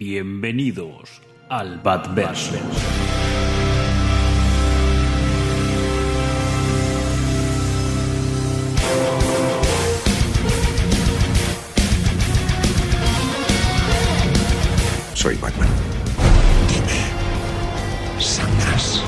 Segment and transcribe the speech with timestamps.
[0.00, 1.20] Bienvenidos
[1.50, 2.58] al Batverse.
[15.12, 15.68] Soy Batman.
[16.66, 19.02] Dime, ¿sangras?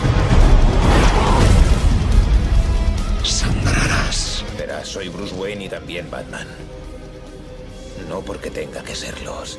[3.24, 4.44] Sangrarás.
[4.58, 6.46] Verás, soy Bruce Wayne y también Batman.
[8.10, 9.58] No porque tenga que serlos.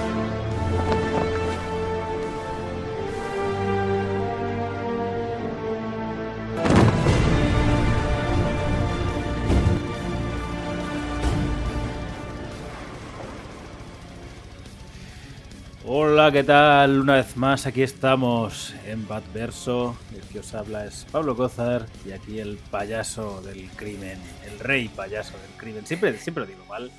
[16.21, 16.99] Hola, ¿qué tal?
[16.99, 19.97] Una vez más, aquí estamos en Batverso.
[20.13, 24.87] El que os habla es Pablo Cózar y aquí el payaso del crimen, el rey
[24.87, 25.83] payaso del crimen.
[25.87, 26.91] Siempre, siempre lo digo mal.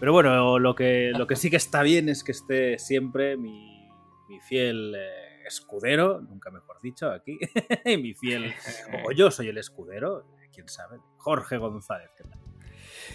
[0.00, 3.90] Pero bueno, lo que, lo que sí que está bien es que esté siempre mi,
[4.30, 7.38] mi fiel eh, escudero, nunca mejor dicho, aquí.
[7.84, 8.54] mi fiel.
[9.06, 10.96] O yo soy el escudero, quién sabe.
[11.18, 12.41] Jorge González, ¿qué tal?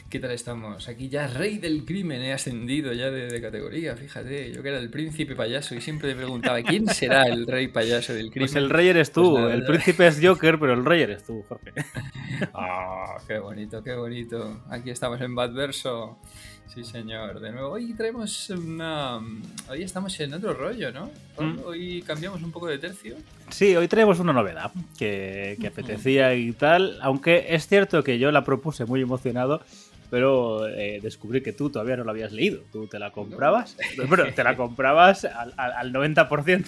[0.10, 0.88] ¿Qué tal estamos?
[0.88, 4.52] Aquí ya rey del crimen, he ascendido ya de, de, categoría, fíjate.
[4.52, 8.14] Yo que era el príncipe payaso y siempre me preguntaba, ¿quién será el rey payaso
[8.14, 8.48] del crimen?
[8.48, 11.24] Pues el rey eres tú, pues nada, el príncipe es Joker, pero el rey eres
[11.24, 11.74] tú, Jorge.
[12.54, 14.62] Ah, oh, qué bonito, qué bonito.
[14.70, 16.20] Aquí estamos en Badverso.
[16.74, 17.40] Sí, señor.
[17.40, 19.20] De nuevo, hoy traemos una...
[19.70, 21.10] Hoy estamos en otro rollo, ¿no?
[21.40, 21.60] Mm.
[21.66, 23.16] Hoy cambiamos un poco de tercio.
[23.50, 28.32] Sí, hoy traemos una novedad que, que apetecía y tal, aunque es cierto que yo
[28.32, 29.62] la propuse muy emocionado,
[30.10, 32.62] pero eh, descubrí que tú todavía no la habías leído.
[32.72, 34.06] Tú te la comprabas, no.
[34.08, 36.66] bueno, te la comprabas al, al, al 90%.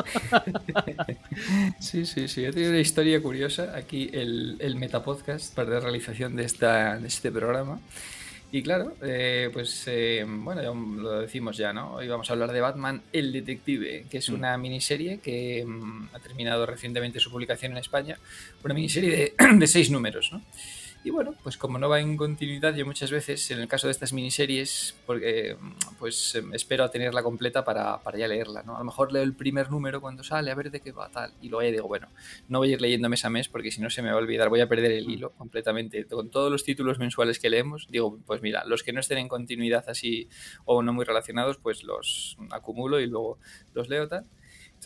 [1.80, 2.44] sí, sí, sí.
[2.44, 3.74] He tenido una historia curiosa.
[3.76, 7.80] Aquí el, el Metapodcast para la realización de, esta, de este programa.
[8.52, 11.94] Y claro, eh, pues eh, bueno, ya lo decimos ya, ¿no?
[11.94, 16.18] Hoy vamos a hablar de Batman el Detective, que es una miniserie que um, ha
[16.18, 18.18] terminado recientemente su publicación en España.
[18.64, 20.42] Una miniserie de, de seis números, ¿no?
[21.02, 23.92] Y bueno, pues como no va en continuidad, yo muchas veces, en el caso de
[23.92, 25.56] estas miniseries, porque
[25.98, 28.76] pues espero a tenerla completa para, para, ya leerla, ¿no?
[28.76, 31.32] A lo mejor leo el primer número cuando sale, a ver de qué va tal,
[31.40, 32.08] y luego ya digo, bueno,
[32.48, 34.18] no voy a ir leyendo mes a mes porque si no se me va a
[34.18, 36.04] olvidar, voy a perder el hilo completamente.
[36.04, 39.28] Con todos los títulos mensuales que leemos, digo, pues mira, los que no estén en
[39.28, 40.28] continuidad así
[40.66, 43.38] o no muy relacionados, pues los acumulo y luego
[43.72, 44.26] los leo tal.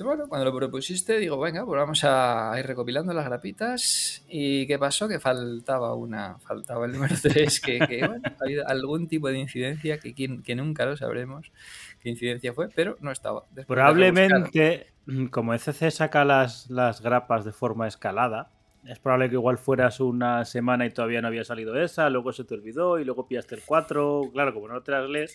[0.02, 4.24] Bueno, cuando lo propusiste, digo, venga, pues vamos a ir recopilando las grapitas.
[4.28, 5.06] ¿Y qué pasó?
[5.06, 9.38] Que faltaba una, faltaba el número 3, que, que bueno, ha habido algún tipo de
[9.38, 11.52] incidencia que, que, nunca lo sabremos
[12.00, 13.44] qué incidencia fue, pero no estaba.
[13.50, 14.88] Después Probablemente,
[15.30, 18.50] como ECC saca las, las grapas de forma escalada,
[18.86, 22.44] es probable que igual fueras una semana y todavía no había salido esa, luego se
[22.44, 24.30] te olvidó y luego pillaste el 4.
[24.32, 25.34] Claro, como no te las lees,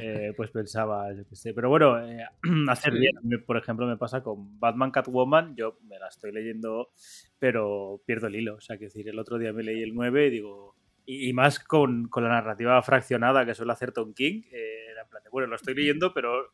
[0.00, 1.54] eh, pues pensaba, yo qué sé.
[1.54, 2.24] Pero bueno, eh,
[2.68, 3.14] hacer bien,
[3.46, 6.90] por ejemplo, me pasa con Batman Catwoman, yo me la estoy leyendo,
[7.38, 8.56] pero pierdo el hilo.
[8.56, 10.76] O sea, que decir, el otro día me leí el 9 y digo.
[11.08, 15.02] Y, y más con, con, la narrativa fraccionada que suele hacer Tom King, eh, era
[15.02, 16.52] en plan de, bueno, lo estoy leyendo, pero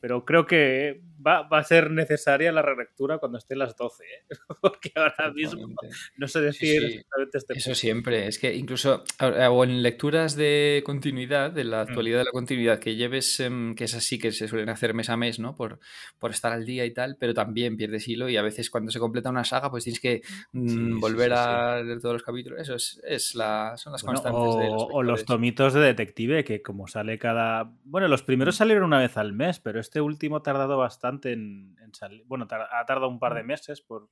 [0.00, 4.26] pero creo que va, va, a ser necesaria la relectura cuando estén las 12, ¿eh?
[4.60, 5.74] porque ahora mismo
[6.16, 6.94] no sé decir sí, sí.
[6.96, 7.78] exactamente este Eso punto.
[7.78, 12.20] siempre, es que incluso o en lecturas de continuidad, de la actualidad mm.
[12.20, 15.16] de la continuidad que lleves, um, que es así que se suelen hacer mes a
[15.16, 15.54] mes, ¿no?
[15.54, 15.78] Por,
[16.18, 18.98] por estar al día y tal, pero también pierdes hilo y a veces cuando se
[18.98, 20.22] completa una saga, pues tienes que
[20.52, 22.60] mm, sí, volver a leer todos los capítulos.
[22.60, 25.80] Eso es, es la, son las bueno, constantes o, de los o los tomitos de
[25.80, 27.72] detective, que como sale cada.
[27.84, 28.58] Bueno, los primeros Mm.
[28.58, 32.24] salieron una vez al mes, pero este último ha tardado bastante en, en salir.
[32.26, 34.08] Bueno, tar ha tardado un par de meses por,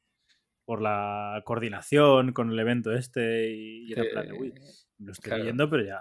[0.66, 4.52] por la coordinación con el evento este y, era plan, uy,
[4.98, 5.44] lo estoy claro.
[5.44, 6.00] leyendo, pero ya,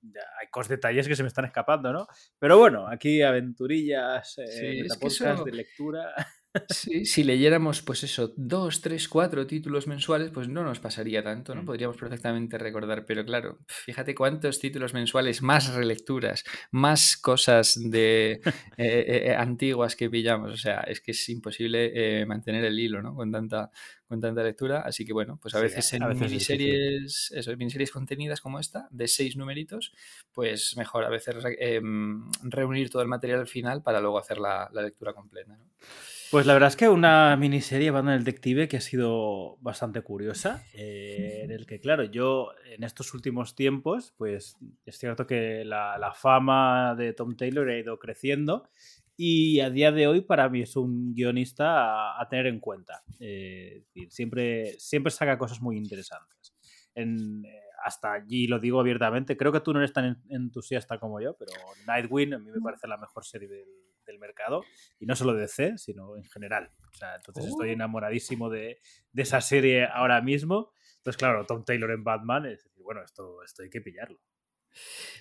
[0.00, 2.08] ya, hay cosas detalles que se me están escapando, ¿no?
[2.38, 5.44] Pero bueno, aquí aventurillas, eh, sí, es podcast que eso...
[5.44, 6.14] de lectura.
[6.68, 11.54] Sí, si leyéramos, pues eso, dos, tres, cuatro títulos mensuales, pues no nos pasaría tanto,
[11.54, 11.64] ¿no?
[11.64, 18.40] Podríamos perfectamente recordar, pero claro, fíjate cuántos títulos mensuales, más relecturas, más cosas de
[18.76, 23.02] eh, eh, antiguas que pillamos, o sea, es que es imposible eh, mantener el hilo,
[23.02, 23.14] ¿no?
[23.14, 23.70] Con tanta,
[24.06, 27.56] con tanta lectura, así que bueno, pues a veces sí, en a veces miniseries, eso,
[27.56, 29.92] miniseries contenidas como esta, de seis numeritos,
[30.32, 31.80] pues mejor a veces eh,
[32.42, 35.66] reunir todo el material al final para luego hacer la, la lectura completa, ¿no?
[36.30, 40.64] Pues la verdad es que una miniserie Batman el Detective que ha sido bastante curiosa,
[40.74, 45.96] eh, en el que, claro, yo en estos últimos tiempos, pues es cierto que la,
[45.98, 48.68] la fama de Tom Taylor ha ido creciendo
[49.16, 53.02] y a día de hoy para mí es un guionista a, a tener en cuenta.
[53.20, 56.54] Eh, siempre, siempre saca cosas muy interesantes.
[56.94, 60.98] En, eh, hasta allí lo digo abiertamente, creo que tú no eres tan en- entusiasta
[60.98, 61.52] como yo, pero
[61.86, 63.64] Nightwing a mí me parece la mejor serie del,
[64.06, 64.64] del mercado,
[64.98, 66.70] y no solo de DC, sino en general.
[66.92, 67.72] O sea, entonces estoy Oh.
[67.72, 68.80] enamoradísimo de,
[69.12, 70.72] de esa serie ahora mismo.
[70.98, 74.18] Entonces, claro, Tom Taylor en Batman, es decir, bueno, esto, esto hay que pillarlo.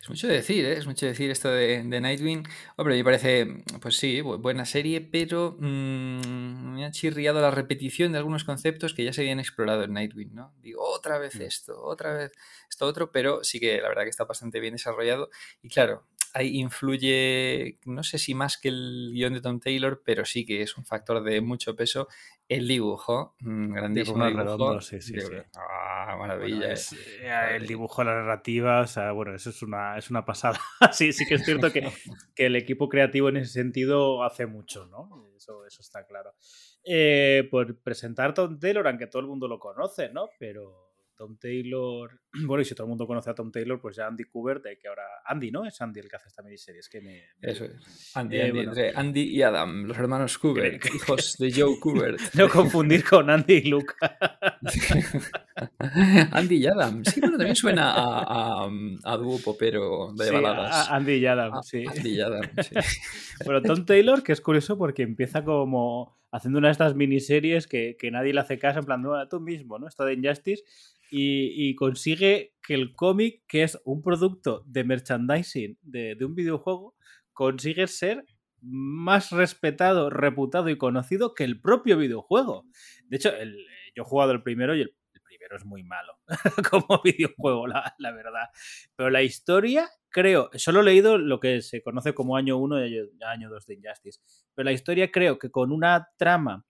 [0.01, 0.73] Es mucho decir, ¿eh?
[0.73, 2.43] Es mucho decir esto de, de Nightwing.
[2.75, 3.47] Hombre, me parece,
[3.81, 8.93] pues sí, bu- buena serie, pero mm, me ha chirriado la repetición de algunos conceptos
[8.93, 10.53] que ya se habían explorado en Nightwing, ¿no?
[10.61, 11.41] Digo, otra vez Mm.
[11.43, 12.31] esto, otra vez
[12.69, 15.29] esto otro, pero sí que la verdad que está bastante bien desarrollado.
[15.61, 16.05] Y claro,
[16.35, 20.61] ahí influye, no sé si más que el guion de Tom Taylor, pero sí que
[20.61, 22.09] es un factor de mucho peso.
[22.49, 25.33] El dibujo, mm, grandísimo Dibujo redondo, sí, sí, sí.
[25.55, 26.73] Ah, Bueno, maravilla.
[26.73, 26.97] es, eh.
[27.21, 30.59] eh, el dibujo, la narrativa, o sea, bueno, eso es una, es una pasada.
[30.91, 31.81] sí, sí que es cierto que,
[32.35, 35.25] que el equipo creativo en ese sentido hace mucho, ¿no?
[35.37, 36.33] Eso, eso está claro.
[36.83, 40.29] Eh, por presentar Tom Taylor, aunque todo el mundo lo conoce, ¿no?
[40.37, 40.84] Pero
[41.15, 44.25] Tom Taylor, bueno, y si todo el mundo conoce a Tom Taylor, pues ya Andy
[44.25, 45.65] Kubert, de que ahora, Andy, ¿no?
[45.65, 47.23] Es Andy el que hace esta miniserie, es que me...
[47.41, 48.11] Eso es.
[48.15, 48.71] Andy, Eh, Andy, bueno.
[48.71, 52.19] entre Andy y Adam, los hermanos Kubert, hijos de Joe Kubert.
[52.35, 54.17] No confundir con Andy y Luca.
[56.31, 57.03] Andy y Adam.
[57.05, 58.69] Sí, bueno, también suena a, a,
[59.03, 60.89] a dúo popero de Sí, baladas.
[60.89, 61.83] a- Andy y Adam, Ah, sí.
[61.87, 62.75] Andy y Adam, sí.
[63.45, 67.95] Bueno, Tom Taylor, que es curioso porque empieza como haciendo una de estas miniseries que,
[67.99, 69.87] que nadie le hace caso, en plan, tú mismo, ¿no?
[69.87, 70.63] Está de Injustice,
[71.11, 76.35] y, y consigue que el cómic, que es un producto de merchandising de, de un
[76.35, 76.95] videojuego,
[77.33, 78.25] consigue ser
[78.61, 82.65] más respetado, reputado y conocido que el propio videojuego.
[83.07, 83.55] De hecho, el-
[83.95, 84.95] yo he jugado el primero y el,
[85.45, 86.17] primero es muy malo
[86.69, 88.49] como videojuego, la, la verdad.
[88.95, 93.09] Pero la historia, creo, solo he leído lo que se conoce como año 1 y
[93.25, 94.19] año 2 de Injustice.
[94.53, 96.65] Pero la historia creo que con una trama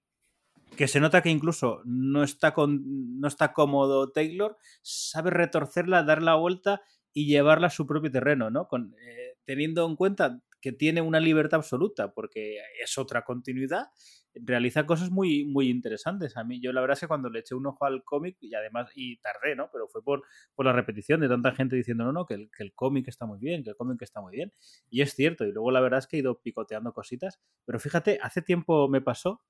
[0.76, 6.22] que se nota que incluso no está, con, no está cómodo Taylor, sabe retorcerla, dar
[6.22, 6.82] la vuelta
[7.14, 8.68] y llevarla a su propio terreno, ¿no?
[8.68, 13.90] Con, eh, teniendo en cuenta que tiene una libertad absoluta, porque es otra continuidad,
[14.34, 16.36] realiza cosas muy, muy interesantes.
[16.38, 18.56] A mí, yo la verdad es que cuando le eché un ojo al cómic, y
[18.56, 19.70] además, y tardé, ¿no?
[19.72, 20.24] Pero fue por,
[20.56, 23.28] por la repetición de tanta gente diciendo, no, no, que el, que el cómic está
[23.28, 24.54] muy bien, que el cómic está muy bien.
[24.90, 28.18] Y es cierto, y luego la verdad es que he ido picoteando cositas, pero fíjate,
[28.24, 29.44] hace tiempo me pasó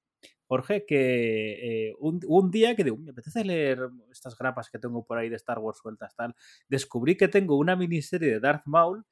[0.48, 3.80] Jorge, que eh, un, un, día que digo, me apetece leer
[4.12, 6.36] estas grapas que tengo por ahí de Star Wars sueltas, tal.
[6.68, 9.06] Descubrí que tengo una miniserie de Darth Maul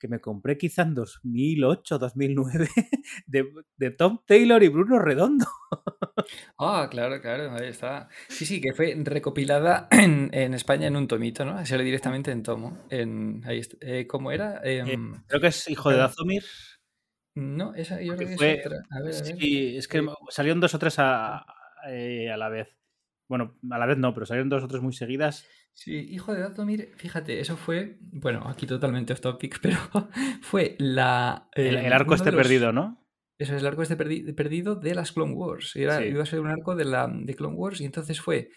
[0.00, 2.68] que me compré quizá en 2008, 2009,
[3.26, 5.46] de, de Tom Taylor y Bruno Redondo.
[6.58, 8.08] Ah, claro, claro, ahí está.
[8.28, 11.64] Sí, sí, que fue recopilada en, en España en un tomito, ¿no?
[11.64, 12.78] Sale directamente en tomo.
[12.90, 13.76] En, ahí está.
[13.80, 14.60] Eh, ¿Cómo era?
[14.64, 16.44] Eh, Eh, creo que es hijo de Dazomir.
[17.34, 18.78] No, esa yo creo que fue, es otra.
[18.90, 19.38] A ver, a ver.
[19.38, 21.44] Sí, es que Eh, salieron dos o tres a,
[21.88, 22.68] eh, a la vez.
[23.30, 25.46] Bueno, a la vez no, pero salieron dos o tres muy seguidas.
[25.72, 29.78] Sí, hijo de Datomir, fíjate, eso fue, bueno, aquí totalmente off topic, pero
[30.42, 31.48] fue la...
[31.52, 33.06] El, eh, el arco este los- perdido, ¿no?
[33.38, 35.76] Eso es el arco este perdi- perdido de las Clone Wars.
[35.76, 36.06] Era, Sí.
[36.06, 38.50] Iba a ser un arco de, la, de Clone Wars y entonces fue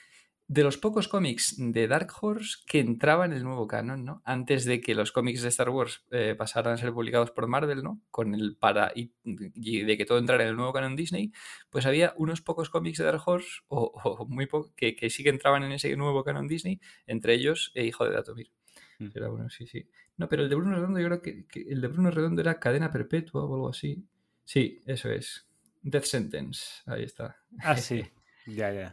[0.48, 4.22] de los pocos cómics de Dark Horse que entraban en el nuevo canon, ¿no?
[4.26, 7.84] Antes de que los cómics de Star Wars eh, pasaran a ser publicados por Marvel,
[7.84, 8.02] ¿no?
[8.12, 11.32] Con el para y, y de que todo entrara en el nuevo canon Disney,
[11.70, 15.24] pues había unos pocos cómics de Dark Horse o, o muy pocos que, que sí
[15.24, 18.52] que entraban en ese nuevo canon Disney, entre ellos eh, Hijo de Datomir.
[19.00, 19.08] Mm.
[19.14, 19.88] Era bueno, sí, sí.
[20.18, 22.60] No, pero el de Bruno Redondo yo creo que, que el de Bruno Redondo era
[22.60, 24.06] Cadena Perpetua o algo así.
[24.44, 25.48] Sí, eso es.
[25.82, 27.38] Death Sentence, ahí está.
[27.60, 28.04] Ah, sí.
[28.46, 28.92] Ya, ya.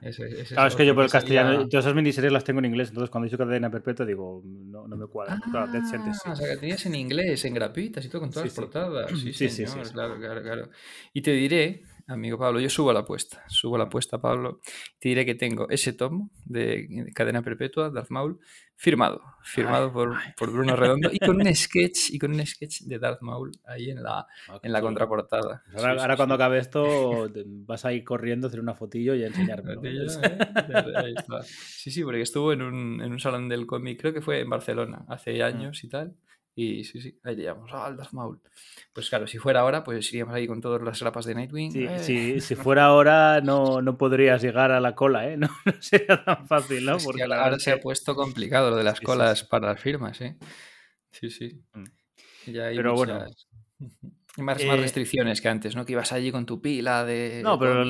[0.48, 3.10] Claro, es que yo por el castellano, todas esas miniseries las tengo en inglés, entonces
[3.10, 5.38] cuando he dicho cadena perpetua digo, no, no me cuadra.
[5.42, 6.30] Ah, Claro, Death Sentence, sí.
[6.30, 8.60] o sea, que tenías en inglés, en gratuitas y todo con todas Sí, las sí.
[8.60, 9.10] portadas.
[9.10, 9.92] Sí, Sí, sí, señor, sí, sí.
[9.92, 10.68] claro, claro, claro.
[11.12, 14.60] Y te diré, amigo Pablo, yo subo la apuesta, subo la apuesta, Pablo.
[14.98, 18.38] Te diré que tengo ese tomo de Cadena Perpetua, Darth Maul,
[18.76, 22.98] firmado, firmado por, por Bruno Redondo y con un sketch, y con un sketch de
[22.98, 25.62] Darth Maul ahí en la, Ah, en la contraportada.
[25.70, 26.16] Pues Ahora, Sí, sí, ahora sí.
[26.16, 27.28] cuando acabe esto,
[27.66, 29.74] vas a ir corriendo a hacer una fotillo y a enseñarme.
[30.96, 31.42] Ahí está.
[31.42, 34.50] Sí, sí, porque estuvo en un, en un salón del cómic, creo que fue en
[34.50, 35.12] Barcelona, Mm.
[35.12, 36.14] hace años y tal.
[36.62, 38.38] Y sí, sí, ahí diríamos, ah, el Darth Maul.
[38.92, 41.72] Pues claro, si fuera ahora, pues iríamos ahí con todas las grapas de Nightwing.
[41.72, 41.98] Sí, eh.
[42.00, 45.36] sí, si fuera ahora no, no podrías llegar a la cola, ¿eh?
[45.38, 46.96] No, no sería tan fácil, ¿no?
[46.96, 49.46] Es que Porque ahora, verdad se ha puesto complicado lo de las Sí, colas sí.
[49.48, 50.36] para las firmas, ¿eh?
[51.12, 51.62] Sí, sí.
[51.72, 52.52] Mm.
[52.52, 53.24] Ya hay Pero bueno,
[54.40, 55.84] Más, más restricciones que antes, ¿no?
[55.84, 57.40] Que ibas allí con tu pila de.
[57.42, 57.84] No, pero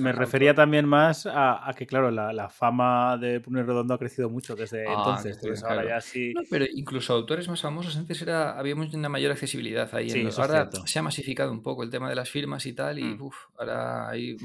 [0.00, 4.54] me refería también más a, que, claro, la, fama de Pune Redondo ha crecido mucho
[4.54, 5.64] desde ah, entonces.
[5.64, 6.34] ahora ya sí.
[6.50, 10.10] pero incluso autores más famosos, antes era había una mayor accesibilidad ahí.
[10.10, 13.04] En ahora se ha masificado un poco el tema de las firmas y tal, y
[13.04, 13.30] mm.
[13.58, 14.36] ahora hay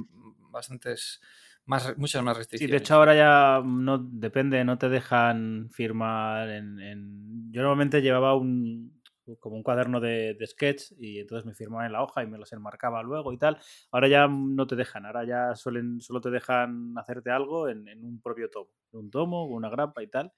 [0.51, 1.22] bastantes.
[1.65, 2.68] Más, muchas más restricciones.
[2.68, 7.51] Sí, de hecho ahora ya no depende, no te dejan firmar en...
[7.51, 8.99] Yo normalmente llevaba un,
[9.39, 12.51] como un cuaderno de, sketch y entonces me firmaba en la hoja y me los
[12.53, 13.57] enmarcaba luego y tal.
[13.91, 18.21] Ahora ya no te dejan, ahora ya suelen, solo te dejan hacerte algo en, un
[18.21, 20.31] propio tomo, un tomo, una grapa y tal.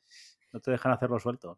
[0.54, 1.58] No te dejan hacerlo suelto.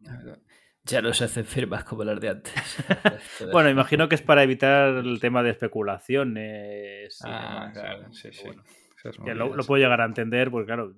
[0.84, 2.54] Ya no se hacen firmas como las de antes.
[3.52, 7.20] bueno, imagino que es para evitar el tema de especulaciones.
[7.24, 8.50] ah, claro, sí, sí.
[9.34, 10.94] lo, lo, puedo llegar a entender, porque claro,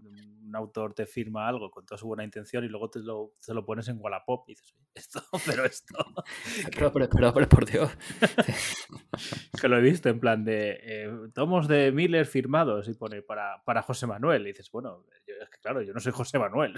[0.56, 3.66] autor te firma algo con toda su buena intención y luego te lo, te lo
[3.66, 5.96] pones en Wallapop y dices, esto, pero esto.
[6.76, 7.92] pero, pero, pero, por Dios.
[9.62, 13.64] que lo he visto en plan de eh, tomos de Miller firmados y pone para,
[13.64, 14.44] para José Manuel.
[14.44, 16.76] Y dices, bueno, es que claro, yo no soy José Manuel.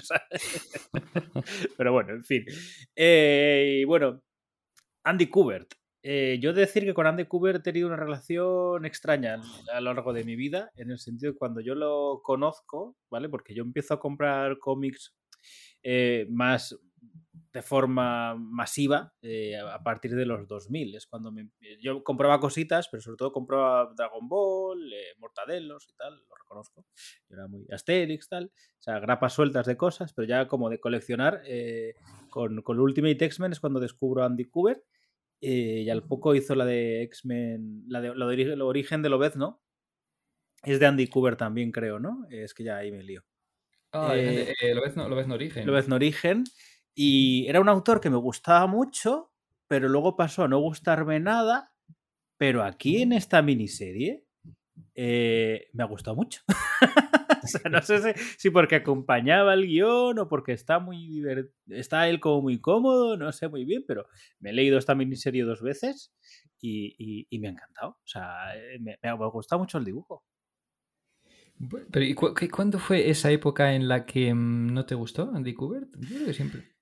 [1.78, 2.46] pero bueno, en fin.
[2.96, 4.22] Eh, y bueno,
[5.04, 5.74] Andy Kubert.
[6.10, 9.42] Eh, yo decir que con Andy Cooper he tenido una relación extraña
[9.74, 13.28] a lo largo de mi vida, en el sentido de cuando yo lo conozco, ¿vale?
[13.28, 15.14] Porque yo empiezo a comprar cómics
[15.84, 16.80] eh, más
[17.52, 20.96] de forma masiva eh, a partir de los 2000.
[20.96, 21.30] Es cuando
[21.82, 26.86] yo compraba cositas, pero sobre todo compraba Dragon Ball, Mortadelos y tal, lo reconozco.
[27.28, 28.46] Yo era muy Asterix, tal.
[28.46, 31.42] O sea, grapas sueltas de cosas, pero ya como de coleccionar.
[32.30, 34.86] con, con Ultimate X-Men es cuando descubro a Andy Cooper
[35.41, 39.32] eh, y al poco hizo la de X-Men, la de, la de el origen de
[39.36, 39.62] ¿no?
[40.63, 42.25] Es de Andy Cooper también, creo, ¿no?
[42.29, 43.24] Es que ya ahí me lío.
[43.91, 45.94] Ah, eh, eh, no, Origen.
[45.94, 46.44] Origen.
[46.94, 49.32] Y era un autor que me gustaba mucho,
[49.67, 51.72] pero luego pasó a no gustarme nada.
[52.38, 54.24] Pero aquí en esta miniserie
[54.96, 56.41] me ha gustado mucho.
[57.56, 61.24] o sea, no sé si, porque acompañaba el guion o porque está muy
[61.68, 64.08] está él como muy cómodo, no sé muy bien, pero
[64.39, 66.13] me he leído esta miniserie dos veces
[66.62, 67.92] y, me ha encantado.
[67.92, 70.24] O sea, eh, me, ha gustado mucho el dibujo.
[71.92, 75.89] Pero ¿y cuándo fue esa época en la que mm, no te gustó Andy Kubert?
[76.00, 76.77] Yo creo que siempre.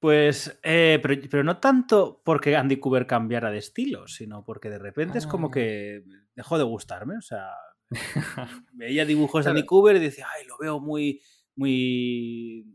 [0.00, 5.18] Pues, eh, pero, no tanto porque Andy Cooper cambiara de estilo, sino porque de repente
[5.18, 5.50] es como ah.
[5.50, 6.04] que
[6.36, 7.16] dejó de gustarme.
[7.16, 7.48] O sea,
[8.72, 11.20] veía dibujos de Andy Cooper y decía, ay, lo veo muy,
[11.56, 12.70] muy,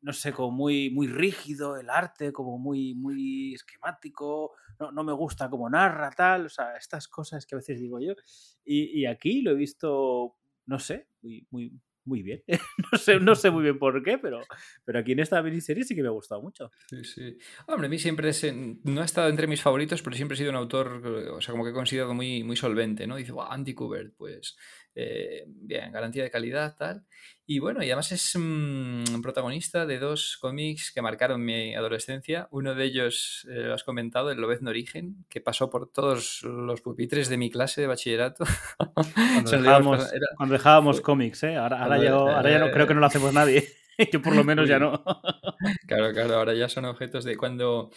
[0.00, 5.12] no sé, como muy, muy rígido el arte, como muy, muy esquemático, no, no me
[5.12, 8.14] gusta como narra, tal, o sea, estas cosas que a veces digo yo.
[8.64, 11.72] Y, y aquí lo he visto, no sé, muy, muy,
[12.04, 12.42] muy bien.
[12.92, 14.40] no, sé, no sé muy bien por qué, pero,
[14.84, 16.70] pero aquí en esta miniserie sí que me ha gustado mucho.
[16.88, 17.38] Sí, sí.
[17.66, 20.50] Hombre, a mí siempre es, no ha estado entre mis favoritos, pero siempre he sido
[20.50, 23.16] un autor, o sea, como que he considerado muy, muy solvente, ¿no?
[23.16, 24.56] Dice, wow, Andy Kubert, pues
[24.94, 27.04] eh, bien, garantía de calidad, tal.
[27.46, 32.48] Y bueno, y además es mm, protagonista de dos cómics que marcaron mi adolescencia.
[32.50, 36.80] Uno de ellos, eh, lo has comentado, el Lobezno Origen, que pasó por todos los
[36.80, 38.44] pupitres de mi clase de bachillerato.
[38.78, 39.50] Cuando
[40.48, 41.56] dejábamos, cómics, ¿eh?
[41.56, 41.98] Ahora, ahora,
[42.50, 43.68] ya no, creo que no lo hacemos nadie.
[44.12, 45.04] Yo por lo menos ya no.
[45.86, 47.90] claro, claro, ahora ya son objetos de cuando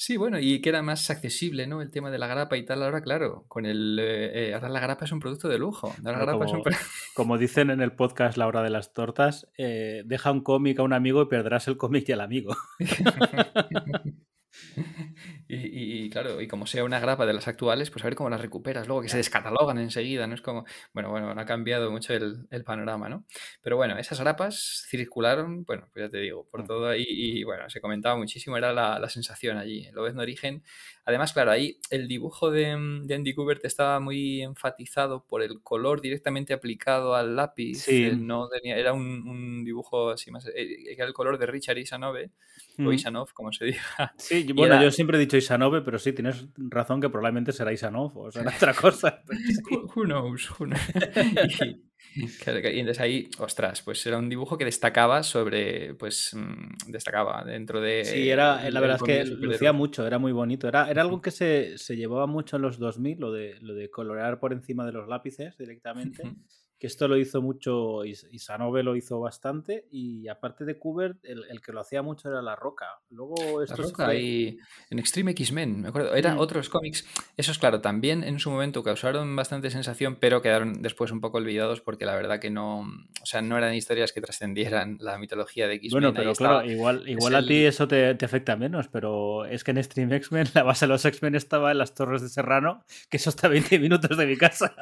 [0.00, 1.82] Sí, bueno, y que era más accesible, ¿no?
[1.82, 2.84] El tema de la grapa y tal.
[2.84, 3.98] Ahora, claro, con el.
[4.00, 5.92] Eh, ahora la grapa es un producto de lujo.
[7.14, 10.84] como, dicen en el podcast La Hora de las Tortas, eh, deja un cómic a
[10.84, 12.56] un amigo y perderás el cómic y al amigo.
[15.50, 18.40] Y, claro, y como sea una grapa de las actuales, pues a ver cómo las
[18.40, 20.34] recuperas luego, que se descatalogan enseguida, ¿no?
[20.34, 23.24] Es como, bueno, bueno, ha cambiado mucho el, panorama, ¿no?
[23.62, 27.70] Pero bueno, esas grapas circularon, bueno, pues ya te digo, por todo ahí, y bueno,
[27.70, 30.62] se comentaba muchísimo, era la, sensación allí, lo ves en origen.
[31.06, 36.52] Además, claro, ahí el dibujo de, Andy Kubert estaba muy enfatizado por el color directamente
[36.52, 38.10] aplicado al lápiz, sí.
[38.14, 42.32] no tenía, era un, dibujo así más, eh, era el color de Richard Isanove,
[42.78, 42.92] o mm.
[42.92, 44.14] Isanov, como se diga.
[44.18, 48.16] Sí, bueno, yo siempre he dicho Isanove, pero sí, tienes razón que probablemente será Isanov
[48.16, 49.22] o será otra cosa.
[49.94, 50.48] who, knows,
[52.14, 57.80] y, entonces ahí, ostras, pues era un dibujo que destacaba sobre, pues mm, destacaba dentro
[57.80, 58.04] de...
[58.04, 60.68] Sí, era, la verdad es que lucía mucho, era muy bonito.
[60.68, 63.90] Era, era algo que se, se, llevaba mucho en los 2000, lo de, lo de
[63.90, 66.22] colorear por encima de los lápices directamente.
[66.78, 71.44] Que esto lo hizo mucho, y Sanove lo hizo bastante, y aparte de Kubert, el,
[71.50, 73.00] el, que lo hacía mucho era La Roca.
[73.10, 74.58] Luego esto La Roca y
[74.90, 76.40] en Extreme X-Men, me acuerdo, eran mm.
[76.40, 77.04] otros cómics,
[77.36, 81.80] esos claro, también en su momento causaron bastante sensación, pero quedaron después un poco olvidados
[81.80, 85.74] porque la verdad que no, o sea, no eran historias que trascendieran la mitología de
[85.74, 86.02] X-Men.
[86.02, 89.72] Bueno, pero claro, igual, igual a ti eso te, te, afecta menos, pero es que
[89.72, 93.16] en Extreme X-Men la base de los X-Men estaba en las Torres de Serrano, que
[93.16, 94.74] eso está a 20 minutos de mi casa.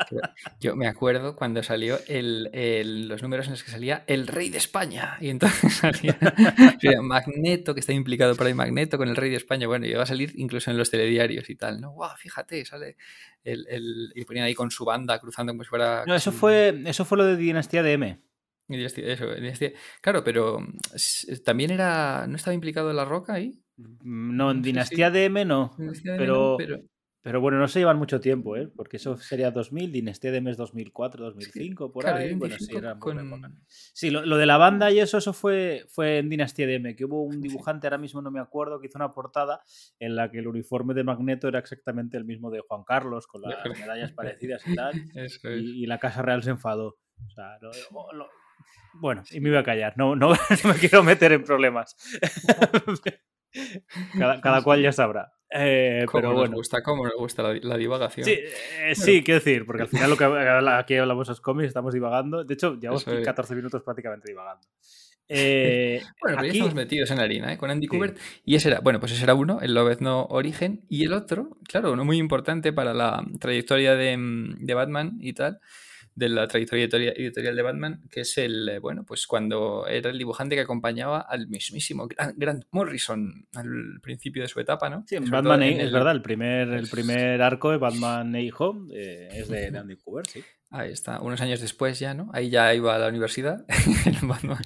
[0.60, 4.58] Yo me acuerdo cuando salió el, los números en los que salía el rey de
[4.58, 5.16] España.
[5.20, 6.18] Y entonces salía,
[7.02, 9.66] Magneto, que está implicado por ahí Magneto con el rey de España.
[9.66, 11.92] Bueno, y iba a salir incluso en los telediarios y tal, ¿no?
[11.92, 12.10] ¡Wow!
[12.16, 12.96] Fíjate, sale
[13.44, 16.04] el, el, y ponían ahí con su banda cruzando como si fuera...
[16.06, 18.20] No, eso fue, eso fue lo de Dinastía de M.
[18.68, 19.72] eso, dinastía.
[20.00, 20.58] Claro, pero
[21.44, 22.26] también era.
[22.26, 23.62] ¿No estaba implicado en la roca ahí?
[23.76, 25.76] No, en Dinastía de M no.
[26.02, 26.80] pero, pero,
[27.26, 28.68] pero bueno, no se llevan mucho tiempo, ¿eh?
[28.68, 32.34] Porque eso sería 2000, Dinastía de Mes 2004, 2005, por ahí.
[32.34, 32.96] Bueno, sí, era
[33.68, 37.04] sí lo, de la banda y eso, eso fue, fue en Dinastía de M, que
[37.04, 39.64] hubo un dibujante, ahora mismo no me acuerdo, que hizo una portada
[39.98, 43.42] en la que el uniforme de Magneto era exactamente el mismo de Juan Carlos, con
[43.42, 44.94] las medallas parecidas y tal.
[45.42, 46.96] y, la Casa Real se enfadó.
[47.26, 47.58] O sea,
[49.00, 50.28] bueno, y me iba a callar, no, no,
[50.62, 51.96] no me quiero meter en problemas.
[54.16, 55.35] cada, cada cual ya sabrá.
[55.58, 56.56] Eh, pero nos bueno.
[56.56, 58.24] gusta, cómo nos gusta la, divagación.
[58.24, 61.94] Sí, eh, sí, quiero decir, porque al final lo que aquí hablamos los cómics, estamos
[61.94, 62.44] divagando.
[62.44, 64.66] De hecho, llevamos 14 minutos prácticamente divagando.
[65.28, 66.46] Eh, bueno, aquí...
[66.46, 67.58] ya estamos metidos en la harina, ¿eh?
[67.58, 68.16] con Andy Kubert.
[68.44, 70.84] Y ese era, bueno, pues ese era uno, el Lobezno Origen.
[70.88, 74.16] Y el otro, claro, uno muy importante para la trayectoria de,
[74.56, 75.58] de Batman y tal,
[76.16, 80.18] de la trayectoria editorial de Batman, que es el, eh, bueno, pues cuando era el
[80.18, 85.04] dibujante que acompañaba al mismísimo Grant Morrison al principio de su etapa, ¿no?
[85.06, 89.48] Sí, Batman es verdad, el primer, el primer arco de Batman e Home eh, es
[89.48, 90.42] de Andy Kubert, sí.
[90.76, 92.28] Ahí está, unos años después ya, ¿no?
[92.34, 93.64] Ahí ya iba a la universidad,
[94.04, 94.62] en Batman,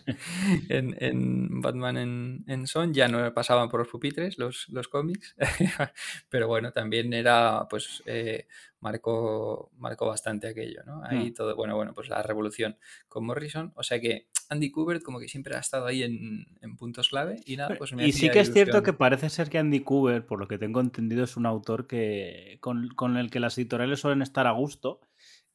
[0.68, 5.36] en, Batman en, Son, ya no pasaban por los pupitres los, los cómics,
[6.28, 8.48] pero bueno, también era, pues, eh,
[8.80, 11.00] marcó, marcó bastante aquello, ¿no?
[11.04, 11.34] Ahí mm.
[11.34, 12.76] todo, bueno, bueno, pues la revolución
[13.08, 16.44] con Morrison, o sea que Andy Kubert como que siempre ha estado ahí en,
[16.76, 19.58] puntos clave y nada, pues me Y sí que es cierto que parece ser que
[19.58, 23.38] Andy Kubert, por lo que tengo entendido, es un autor que con, con el que
[23.38, 25.00] las editoriales suelen estar a gusto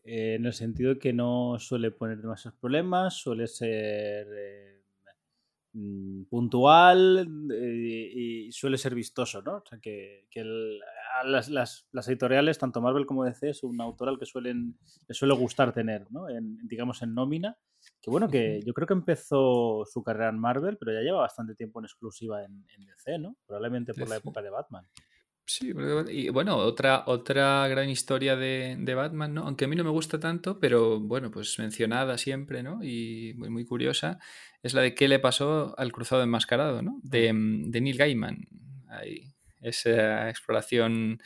[0.05, 4.83] eh, en el sentido de que no suele poner demasiados problemas, suele ser eh,
[5.73, 9.57] mm, puntual eh, y suele ser vistoso, ¿no?
[9.57, 10.27] O sea, que,
[11.25, 15.33] las, las, editoriales, tanto Marvel como DC, es un autor al que suelen, le suele
[15.33, 16.29] gustar tener, ¿no?
[16.29, 17.57] En, digamos, en nómina.
[17.99, 21.55] Que bueno, que yo creo que empezó su carrera en Marvel, pero ya lleva bastante
[21.55, 23.35] tiempo en exclusiva en, DC, ¿no?
[23.47, 24.85] Probablemente por la época de Batman.
[25.47, 25.73] Sí,
[26.09, 29.43] y bueno, otra, otra gran historia de, Batman, ¿no?
[29.43, 32.83] Aunque a mí no me gusta tanto, pero bueno, pues mencionada siempre, ¿no?
[32.83, 34.17] Y muy, muy curiosa,
[34.63, 36.99] es la de qué le pasó al cruzado enmascarado, ¿no?
[37.03, 38.47] De, mm, de Neil Gaiman.
[38.89, 41.21] Ahí, esa exploración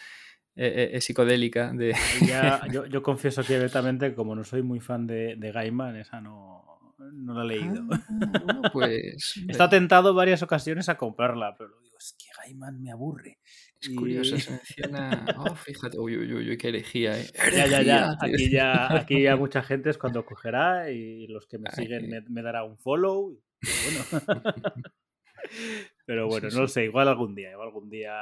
[0.57, 1.95] eh, eh, psicodélica de...
[2.73, 6.68] yo, yo, confieso que abiertamente, como no soy muy fan de, de Gaiman, esa no,
[7.13, 7.83] no la he leído.
[7.91, 9.41] Ah, pues...
[9.47, 13.39] Está tentado varias ocasiones a comprarla, pero digo, es que Gaiman me aburre.
[13.81, 15.25] Es curioso, se menciona.
[15.37, 17.27] Oh, fíjate, uy, uy, uy, qué herejía, ¿eh?
[17.53, 18.17] Ya, ya, ya.
[18.19, 22.21] Aquí ya, aquí ya mucha gente es cuando cogerá y los que me siguen me,
[22.21, 23.39] me, dará un follow.
[23.61, 24.41] Bueno.
[26.05, 28.13] Pero bueno, no lo sé, igual algún día, igual algún día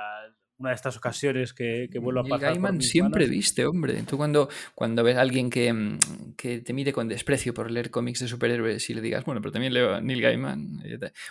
[0.60, 2.54] una de estas ocasiones que, que vuelvo a pasar.
[2.54, 4.02] Gaiman siempre viste, hombre.
[4.04, 6.00] Tú cuando, cuando ves a alguien que, mm,
[6.36, 9.52] que, te mide con desprecio por leer cómics de superhéroes y le digas, bueno, pero
[9.52, 10.84] también leo a Neil Gaiman,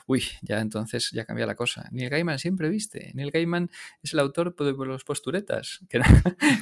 [0.06, 1.88] uy, ya entonces ya cambia la cosa.
[1.90, 3.10] Neil Gaiman siempre viste.
[3.14, 3.70] Neil Gaiman
[4.02, 5.80] es el autor de los posturetas.
[5.88, 6.04] Que no,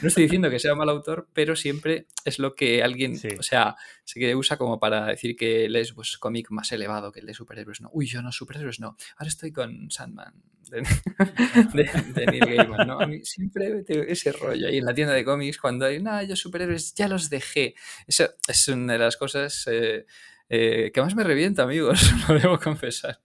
[0.03, 3.74] estoy diciendo que sea mal autor, pero siempre es lo que alguien, o sea,
[4.05, 7.81] se usa como para decir que lees pues, cómic más elevado que el de superhéroes.
[7.81, 8.96] No, uy, yo no, superhéroes no.
[9.16, 10.35] Ahora estoy con Sandman
[11.74, 13.00] de, de, Neil Gaiman, ¿no?
[13.00, 16.37] A mí siempre ese rollo ahí en la tienda de cómics cuando hay, no, yo
[16.37, 17.74] superhéroes ya los dejé.
[18.07, 20.07] Eso es una de las cosas eh,
[20.48, 23.20] eh, que más me revienta, amigos, lo debo confesar.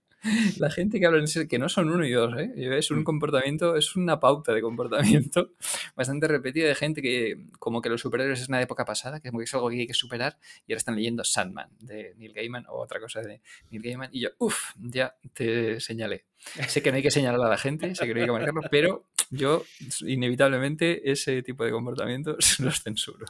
[0.58, 2.52] La gente que habla en ese, que no son uno y dos, ¿eh?
[2.56, 3.04] es un mm.
[3.04, 5.52] comportamiento, es una pauta de comportamiento
[5.96, 9.54] bastante repetida de gente que como que los superhéroes es una época pasada, que es
[9.54, 13.00] algo que hay que superar y ahora están leyendo Sandman de Neil Gaiman o otra
[13.00, 16.26] cosa de Neil Gaiman y yo, uff, ya te señalé.
[16.68, 18.62] Sé que no hay que señalar a la gente, sé que no hay que marcarlo,
[18.70, 19.64] pero yo
[20.00, 23.26] inevitablemente ese tipo de comportamientos los censuro.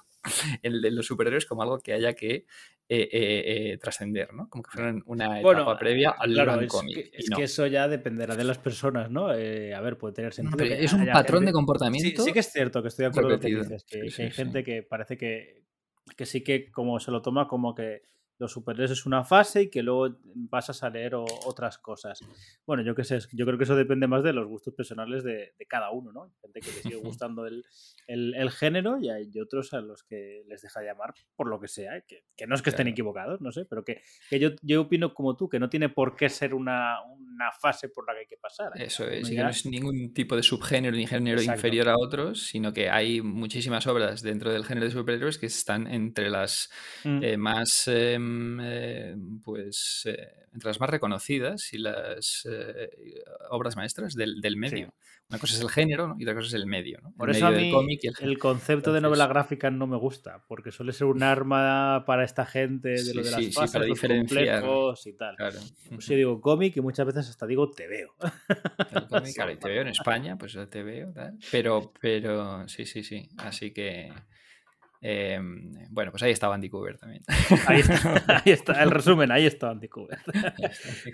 [0.62, 2.46] El de los superhéroes como algo que haya que
[2.88, 3.42] eh, eh,
[3.72, 4.48] eh, trascender, ¿no?
[4.48, 8.36] Como que fueran una etapa previa al claro, es Que, es que eso ya dependerá
[8.36, 9.28] de las personas, ¿no?
[9.28, 10.64] a ver, puede tener sentido.
[10.64, 12.22] es un patrón de comportamiento.
[12.22, 14.30] Sí, sí, que es cierto que estoy de acuerdo con lo que dices, que, hay
[14.30, 15.60] gente que parece que
[16.16, 18.02] que sí que como se lo toma como que
[18.40, 20.16] los superhéroes es una fase y que luego
[20.48, 22.18] pasas a leer otras cosas.
[22.66, 25.52] Bueno, yo qué sé, yo creo que eso depende más de los gustos personales de,
[25.68, 26.24] cada uno, ¿no?
[26.24, 27.62] Hay gente que le sigue gustando el,
[28.50, 32.04] género y hay otros a los que les deja llamar por lo que sea, ¿eh?
[32.06, 35.48] que, no es que estén equivocados, no sé, pero que, yo, yo opino como tú,
[35.48, 36.96] que no tiene por qué ser una,
[37.40, 38.70] una fase por la que hay que pasar.
[38.74, 42.46] Eso es, y que no es ningún tipo de subgénero ni género inferior a otros,
[42.46, 46.70] sino que hay muchísimas obras dentro del género de superhéroes que están entre las
[47.04, 47.22] mm.
[47.22, 47.88] eh, más...
[47.88, 52.46] Em, eh, pues eh, entre las más reconocidas y las
[53.50, 54.92] obras maestras del, medio.
[55.30, 57.00] Una cosa es el género y otra cosa es el medio.
[57.16, 57.72] Por eso a mí
[58.20, 62.44] el, concepto de novela gráfica no me gusta, porque suele ser un arma para esta
[62.44, 64.64] gente de lo de las fases, para diferenciar.
[65.04, 65.36] y tal.
[65.88, 68.12] Pues yo digo cómic y muchas veces hasta digo te veo.
[69.34, 71.14] claro, te veo en España, pues te veo,
[71.52, 73.28] Pero, pero sí, sí, sí.
[73.38, 74.12] Así que
[75.02, 77.22] Em, bueno, pues ahí estaba Andy Cooper también.
[77.66, 80.18] Ahí está, el resumen, ahí está Andy Cooper.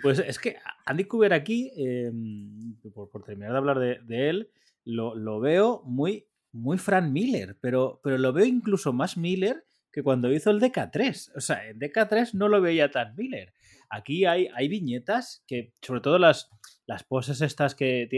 [0.03, 4.51] Pues es que Andy Cooper aquí, em, por, terminar de hablar de, él,
[4.85, 10.33] lo, veo muy, muy Frank Miller, pero, pero lo veo incluso más Miller que cuando
[10.33, 11.33] hizo el DK3.
[11.37, 13.53] O sea, en DK3 no lo veía tan Miller.
[13.89, 16.51] Aquí hay, hay viñetas que, sobre todo las,
[16.87, 18.09] las poses estas que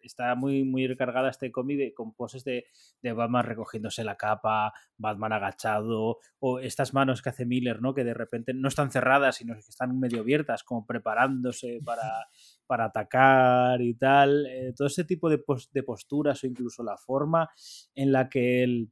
[0.00, 2.64] está muy, muy recargada este cómic con poses de,
[3.02, 7.94] de, Batman recogiéndose la capa, Batman agachado, o estas manos que hace Miller, ¿no?
[7.94, 12.28] Que de repente no están cerradas, sino que están medio abiertas, como preparándose para,
[12.66, 14.46] para atacar y tal.
[14.46, 17.50] Eh, todo ese tipo de, de posturas o incluso la forma
[17.94, 18.90] en la que él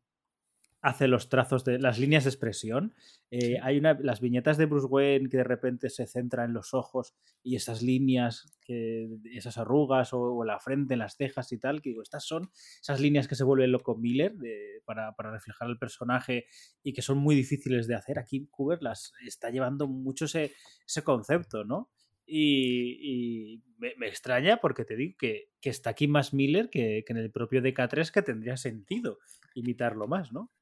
[0.80, 2.94] hace los trazos de las líneas de expresión.
[3.30, 6.72] Eh, hay una, las viñetas de Bruce Wayne que de repente se centra en los
[6.72, 11.90] ojos y esas líneas, que, esas arrugas o, la frente, las cejas y tal, que
[11.90, 14.34] digo, estas son esas líneas que se vuelven loco Miller
[14.84, 16.46] para, reflejar el personaje
[16.82, 18.18] y que son muy difíciles de hacer.
[18.18, 20.52] Aquí Cooper las está llevando mucho ese,
[21.04, 21.90] concepto, ¿no?
[22.24, 27.30] Y, me, extraña porque te digo que, está aquí más Miller que, que, en el
[27.30, 29.18] propio DK3 que tendría sentido
[29.54, 30.52] imitarlo más, ¿no?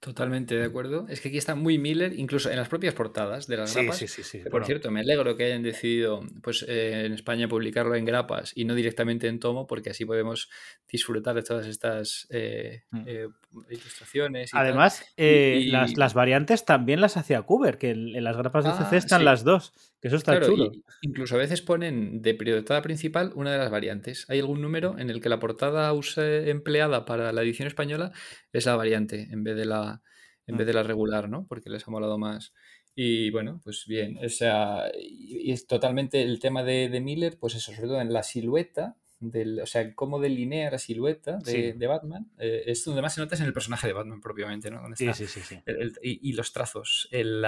[0.00, 1.06] Totalmente de acuerdo.
[1.08, 3.96] Es que aquí está muy Miller, incluso en las propias portadas de las grapas.
[3.96, 4.40] Sí, sí, sí.
[4.50, 8.64] Por cierto, me alegro que hayan decidido pues, eh, en España publicarlo en grapas y
[8.64, 10.50] no directamente en tomo, porque así podemos
[10.90, 13.04] disfrutar de todas estas eh, mm.
[13.06, 13.28] eh,
[13.70, 14.50] ilustraciones.
[14.52, 18.98] Además, Las, las, variantes también las hacía Cooper, que en, las grapas de CC ah,
[18.98, 20.72] están las dos, que eso está chulo.
[21.02, 24.26] incluso a veces ponen de portada principal una de las variantes.
[24.28, 28.12] Hay algún número en el que la portada empleada para la edición española
[28.52, 30.02] es la variante en vez de la,
[30.46, 30.68] en vez mm.
[30.68, 31.46] de la regular, ¿no?
[31.46, 32.52] Porque les ha molado más.
[32.94, 37.54] Y bueno, pues bien, o sea, y es totalmente el tema de, de Miller, pues
[37.54, 42.30] eso, sobre todo en la silueta, del, o sea, cómo delinea la silueta de, Batman,
[42.38, 44.82] eh, es donde más se nota es en el personaje de Batman propiamente, ¿no?
[44.94, 45.58] sí, sí, sí, sí.
[46.02, 47.08] y, los trazos.
[47.10, 47.44] El,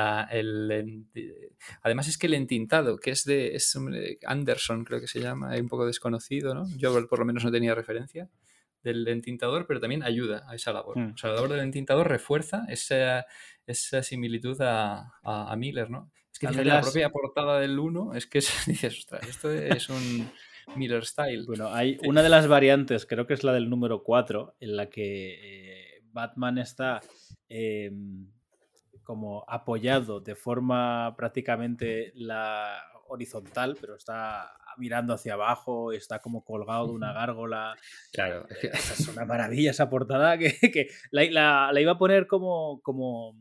[1.82, 3.78] además es que el entintado, que es de es
[4.24, 6.66] Anderson, creo que se llama, un poco desconocido, ¿no?
[6.76, 8.28] Yo por lo menos no tenía referencia
[8.82, 10.98] del entintador, pero también ayuda a esa labor.
[10.98, 11.12] Mm.
[11.14, 13.26] O sea, la labor del entintador refuerza esa,
[13.66, 16.10] esa similitud a, a, Miller, ¿no?
[16.32, 20.30] Es que la propia portada del 1 es que dices, ostras, esto es un
[20.76, 21.44] Miller Style.
[21.46, 24.88] Bueno, hay una de las variantes, creo que es la del número 4, en la
[24.88, 27.00] que eh, Batman está
[27.48, 28.30] em,
[29.02, 36.86] como apoyado de forma prácticamente la horizontal, pero está mirando hacia abajo, está como colgado
[36.88, 37.76] de una gárgola.
[38.12, 43.36] Claro, es una maravilla esa portada que, la, iba a poner como, como,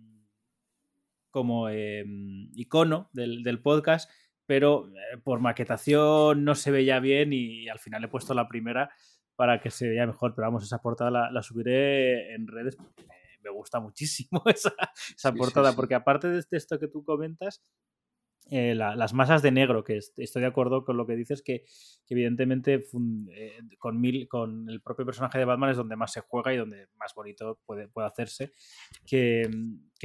[1.29, 4.09] como em, icono del, del, podcast,
[4.45, 8.91] pero eh, por maquetación no se veía bien y al final he puesto la primera
[9.37, 10.35] para que se vea mejor.
[10.35, 12.75] Pero vamos, esa portada la, subiré en redes.
[13.41, 14.73] Me gusta muchísimo esa,
[15.15, 17.63] esa portada, porque aparte de esto que tú comentas,
[18.49, 21.65] eh, las masas de negro, que estoy de acuerdo con lo que dices, que,
[22.09, 22.85] evidentemente
[23.33, 26.57] eh, con, mil, con el propio personaje de Batman es donde más se juega y
[26.57, 28.53] donde más bonito puede, puede hacerse,
[29.05, 29.49] que,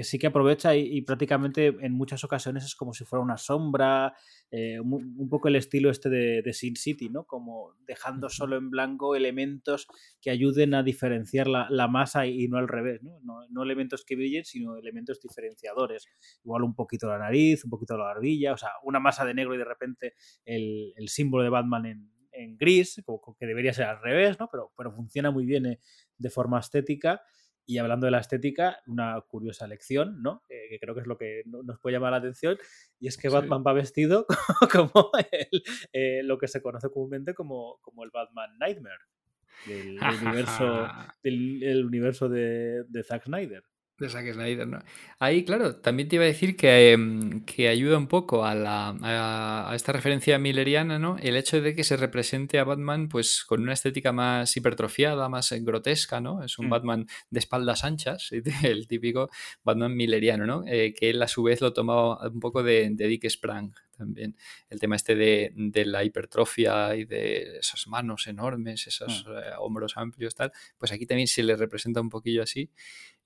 [0.00, 4.14] sí que aprovecha y, prácticamente en muchas ocasiones es como si fuera una sombra,
[4.50, 7.24] eh, un, poco el estilo este de, Sin City, ¿no?
[7.24, 9.86] Como dejando solo en blanco elementos
[10.20, 13.20] que ayuden a diferenciar la, masa y, no al revés, ¿no?
[13.50, 13.62] ¿no?
[13.62, 16.06] elementos que brillen, sino elementos diferenciadores.
[16.42, 19.54] Igual un poquito la nariz, un poquito la barbilla, o sea, una masa de negro
[19.54, 20.14] y de repente
[20.46, 23.02] el, símbolo de Batman en, gris,
[23.38, 24.48] que debería ser al revés, ¿no?
[24.50, 25.80] Pero, pero funciona muy bien eh,
[26.16, 27.20] de forma estética.
[27.64, 30.42] Y hablando de la estética, una curiosa lección, ¿no?
[30.48, 32.58] que creo que es lo que nos puede llamar la atención,
[32.98, 34.26] y es que Batman va vestido
[34.72, 35.10] como
[35.92, 39.04] eh, lo que se conoce comúnmente como, como el Batman Nightmare,
[39.66, 40.88] del, universo,
[41.22, 43.62] del universo de, de Zack Snyder.
[44.02, 44.80] De Zack Snyder, ¿no?
[45.18, 48.96] Ahí, claro, también te iba a decir que, em, que ayuda un poco a, la,
[49.02, 51.16] a, esta referencia milleriana, ¿no?
[51.18, 55.52] El hecho de que se represente a Batman pues con una estética más hipertrofiada, más
[55.62, 56.42] grotesca, ¿no?
[56.42, 56.70] Es un Mm.
[56.70, 58.30] Batman de espaldas anchas,
[58.64, 59.30] el típico
[59.64, 60.64] Batman milleriano, ¿no?
[60.66, 64.36] Eh, que él a su vez lo tomaba un poco de, de Dick Sprang también.
[64.68, 69.96] El tema este de, de la hipertrofia y de esas manos enormes, esos eh, hombros
[69.96, 72.70] amplios, tal, pues aquí también se le representa un poquillo así.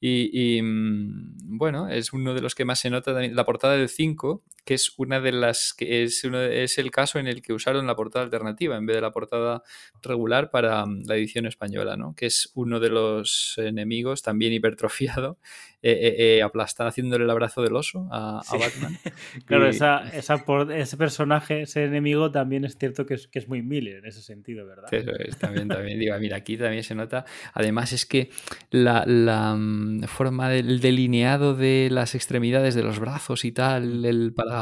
[0.01, 3.35] Y, y, mm, bueno, es uno de los que más se nota también.
[3.35, 7.19] La portada del 5, que es una de las que es, uno, es el caso
[7.19, 9.63] en el que usaron la portada alternativa en vez de la portada
[10.03, 12.15] regular para mm, la edición española, ¿no?
[12.15, 15.39] Que es uno de los enemigos también hipertrofiado,
[15.83, 18.57] eh, eh, eh, haciéndole el abrazo del oso a, a Sí.
[18.59, 18.99] Batman.
[19.47, 23.39] Claro, Y- esa, esa por- ese personaje, ese enemigo también es cierto que es, que
[23.39, 24.93] es muy Miller en ese sentido, ¿verdad?
[24.93, 26.01] Eso es, también, también.
[26.01, 27.25] Digo, mira, aquí también se nota.
[27.55, 28.31] Además, es que
[28.71, 34.33] la, la, mm, forma del delineado de las extremidades de los brazos y tal, el,
[34.35, 34.56] para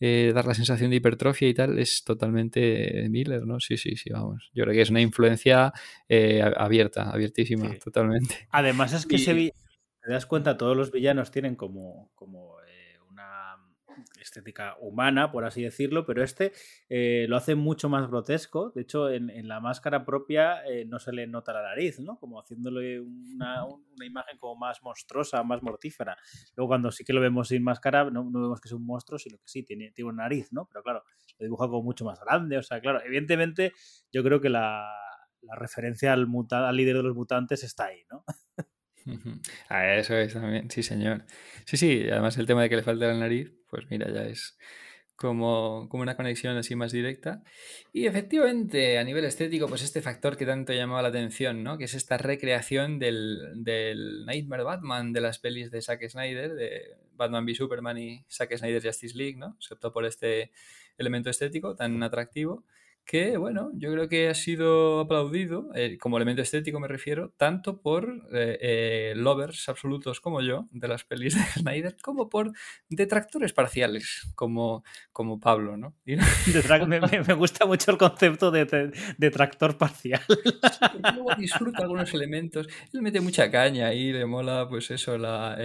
[0.00, 3.60] eh, dar la sensación de hipertrofia y tal, es totalmente Miller, ¿no?
[3.60, 4.50] Sí, sí, sí, vamos.
[4.54, 5.72] Yo creo que es una influencia
[6.08, 7.78] eh, abierta, abiertísima, Sí.
[7.78, 8.48] totalmente.
[8.50, 9.52] Además es que Y- se vi-
[10.02, 12.57] te das cuenta, todos los villanos tienen como, como eh,
[14.20, 16.52] estética humana, por así decirlo, pero este
[16.88, 18.70] eh, lo hace mucho más grotesco.
[18.74, 22.18] De hecho, en, en la máscara propia eh, no se le nota la nariz, ¿no?
[22.18, 26.16] Como haciéndole una, una imagen como más monstruosa, más mortífera.
[26.56, 29.18] Luego cuando sí que lo vemos sin máscara, no, no vemos que es un monstruo,
[29.18, 30.68] sino que sí, tiene, tiene una nariz, ¿no?
[30.70, 31.04] Pero claro,
[31.38, 32.58] lo dibuja como mucho más grande.
[32.58, 33.72] O sea, claro, evidentemente
[34.12, 34.92] yo creo que la,
[35.42, 38.24] la referencia al, muta- al líder de los mutantes está ahí, ¿no?
[39.68, 41.24] Ah, eso es también, sí, señor.
[41.64, 44.58] Sí, sí, además el tema de que le falta la nariz, pues mira, ya es
[45.18, 47.42] como, como una conexión así más directa.
[47.92, 51.76] Y efectivamente, a nivel estético, pues este factor que tanto llamaba la atención, ¿no?
[51.76, 56.82] Que es esta recreación del, del Nightmare Batman de las pelis de Zack Snyder, de
[57.16, 59.56] Batman v Superman y Zack Snyder Justice League, ¿no?
[59.58, 60.52] Se optó por este
[60.98, 62.64] elemento estético tan atractivo
[63.10, 67.80] que, bueno, yo creo que ha sido aplaudido, eh, como elemento estético me refiero, tanto
[67.80, 72.52] por eh, eh, lovers absolutos como yo de las pelis de Snyder, como por
[72.90, 75.94] detractores parciales como, como Pablo, ¿no?
[76.04, 76.16] Y-
[76.86, 80.20] me, gusta mucho el concepto de, de- de tractor parcial.
[81.14, 82.68] luego disfruta algunos elementos.
[82.92, 85.56] Él mete mucha caña y le mola, pues eso, la.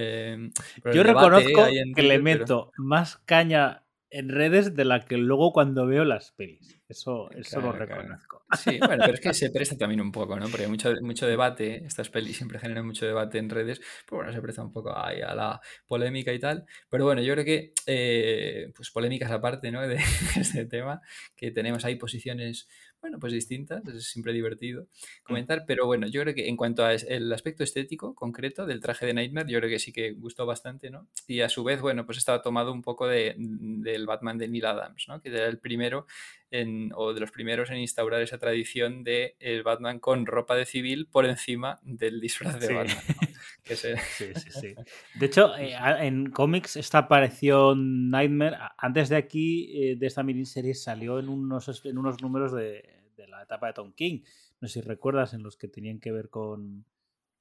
[0.94, 5.18] Yo reconozco ahí en que le pero- meto más caña en redes de la que
[5.18, 6.80] luego cuando veo las pelis.
[6.88, 7.86] Eso, eso lo claro.
[7.86, 8.46] reconozco.
[8.56, 10.48] Sí, bueno, pero es que se presta también un poco, ¿no?
[10.48, 14.32] Porque hay mucho, mucho debate, estas pelis siempre generan mucho debate en redes, pero bueno,
[14.32, 16.66] se presta un poco ahí a la polémica y tal.
[16.90, 19.82] Pero bueno, yo creo que, eh, pues polémicas aparte, ¿no?
[19.88, 20.00] De
[20.36, 21.02] este tema,
[21.36, 22.68] que tenemos ahí posiciones,
[23.04, 24.88] bueno, pues distintas, es siempre divertido
[25.24, 29.14] comentar, pero bueno, yo creo que en cuanto al aspecto estético concreto del traje de
[29.14, 31.10] Nightmare, yo creo que sí que gustó bastante, ¿no?
[31.28, 34.66] Y a su vez, bueno, pues estaba tomado un poco de, del Batman de Neil
[34.66, 35.20] Adams, ¿no?
[35.22, 36.08] Que era el primero
[36.50, 40.66] en, o de los primeros en instaurar esa tradición de el Batman con ropa de
[40.66, 42.74] civil por encima del disfraz de Sí.
[42.74, 42.98] Batman.
[43.10, 43.28] ¿no?
[43.64, 44.76] Que se- Sí, sí, sí.
[45.20, 50.74] De hecho, eh, en cómics esta aparición Nightmare, antes de aquí, eh, de esta miniserie,
[50.74, 52.84] salió en unos, en unos números de,
[53.16, 54.22] de la etapa de Tom King.
[54.62, 56.86] No sé si recuerdas, en los que tenían que ver con,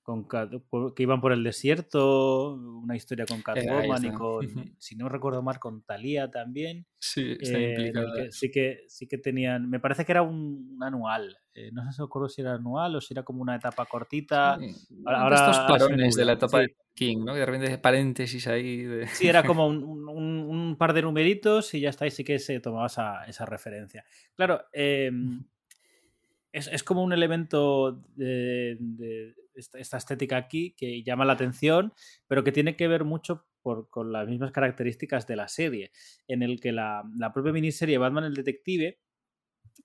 [0.03, 4.47] con que iban por el desierto, una historia con Catwoman y con,
[4.79, 6.87] si no recuerdo mal, con Thalía también.
[6.99, 8.15] sí, está eh, implicada.
[8.17, 11.85] que sí que sí que tenían me parece que era un, un anual eh, no
[11.85, 15.37] sé si recuerdo si era anual o si era como una etapa cortita Sí, ahora-
[15.37, 16.67] estos parones de la etapa sí.
[16.67, 17.33] de King, ¿no?
[17.33, 18.83] Que de repente paréntesis ahí.
[18.83, 22.11] de- Sí, era como un, un- un- un par de numeritos y ya está, y
[22.11, 24.05] sí que se tomaba esa, esa referencia.
[24.37, 25.11] Claro, eh,
[26.53, 31.93] es, es como un elemento de, de esta, estética aquí que llama la atención,
[32.27, 35.93] pero que tiene que ver mucho con las mismas características de la serie,
[36.27, 38.99] en el que la, la propia miniserie Batman el Detective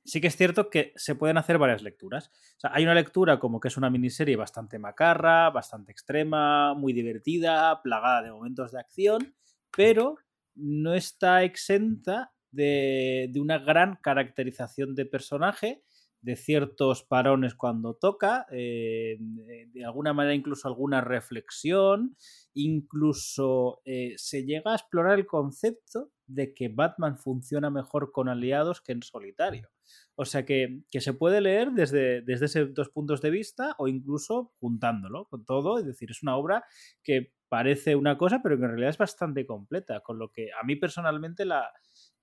[0.04, 2.32] sí que es cierto que se pueden hacer varias lecturas.
[2.64, 8.24] Hay una lectura como que es una miniserie bastante macarra, bastante extrema, muy divertida, plagada
[8.24, 9.36] de momentos de acción,
[9.76, 10.18] pero
[10.56, 15.84] no está exenta de, de una gran caracterización de personaje,
[16.28, 22.18] de ciertos parones cuando toca, eh, de, alguna manera incluso alguna reflexión,
[22.54, 28.82] incluso eh, se llega a explorar el concepto de que Batman funciona mejor con aliados
[28.82, 29.70] que en solitario.
[30.16, 33.88] O sea que, que se puede leer desde, desde esos dos puntos de vista o
[33.88, 35.80] incluso juntándolo con todo.
[35.80, 36.66] Es decir, es una obra
[37.04, 40.02] que parece una cosa, pero que en realidad es bastante completa.
[40.02, 41.72] Con lo que a mí personalmente la,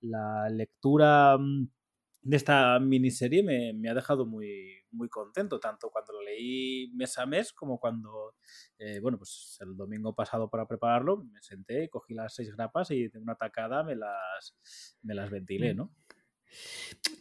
[0.01, 1.69] la lectura mm,
[2.25, 7.15] de esta miniserie me, me, ha dejado muy, muy contento, tanto cuando lo leí mes
[7.19, 8.33] a mes como cuando,
[8.79, 13.09] eh, bueno, pues el domingo pasado para prepararlo me senté, cogí las seis grapas y
[13.09, 14.57] de una tacada me las,
[15.03, 15.91] me las ventilé, ¿no?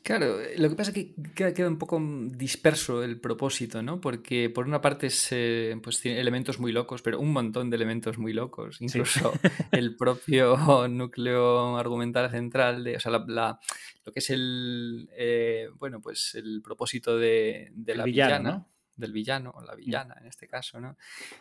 [0.02, 4.00] Claro, lo que pasa es que queda, un poco disperso el propósito, ¿no?
[4.00, 8.18] Porque por una parte se, pues tiene elementos muy locos, pero un montón de elementos
[8.18, 8.80] muy locos.
[8.80, 9.32] Incluso
[9.72, 13.58] el propio núcleo argumental central, de, o sea, la,
[14.04, 18.66] lo que es el, eh, bueno, pues el propósito de, la villana
[18.96, 19.76] del villano, o la mm.
[19.76, 20.96] villana en este caso, ¿no?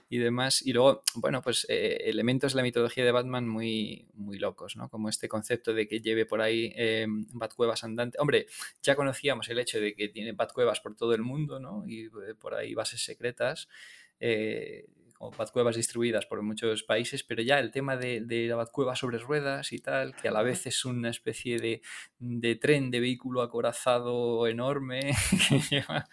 [0.09, 0.61] Y demás.
[0.65, 4.89] Y luego, bueno, pues eh, elementos de la mitología de Batman muy, muy locos, ¿no?
[4.89, 8.19] Como este concepto de que lleve por ahí eh, Batcuevas andantes.
[8.19, 8.47] Hombre,
[8.81, 11.83] ya conocíamos el hecho de que tiene Batcuevas por todo el mundo, ¿no?
[11.87, 13.67] Y eh, por ahí bases secretas.
[14.19, 14.85] Eh,
[15.23, 19.71] como Batcuevas distribuidas por muchos países, pero ya el tema de, la Batcueva sobre ruedas
[19.71, 21.59] y tal, que a la vez es una especie
[22.19, 24.99] de, tren, de vehículo acorazado enorme,
[25.49, 26.07] que lleva,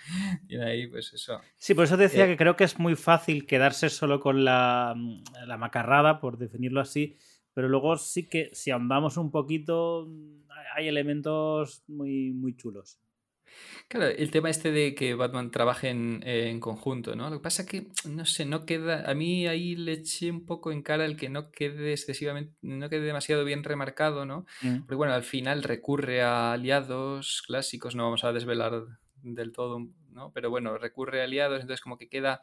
[0.46, 1.40] tiene ahí pues eso.
[1.56, 4.94] Sí, por eso decía eh, que creo que es muy fácil quedarse solo con la,
[5.46, 7.16] la macarrada, por definirlo así,
[7.52, 10.08] pero luego sí que si ahondamos un poquito
[10.76, 13.00] hay elementos muy, muy chulos.
[13.88, 17.28] Claro, el tema este de que Batman trabaje en, conjunto, ¿no?
[17.28, 19.10] Lo que pasa que, no sé, no queda.
[19.10, 22.88] A mí ahí le eché un poco en cara el que no quede excesivamente, no
[22.88, 24.46] quede demasiado bien remarcado, ¿no?
[24.62, 24.82] Mm.
[24.82, 28.84] Porque bueno, al final recurre a aliados clásicos, no vamos a desvelar
[29.22, 30.30] del todo, ¿no?
[30.32, 32.42] Pero bueno, recurre a aliados, entonces como que queda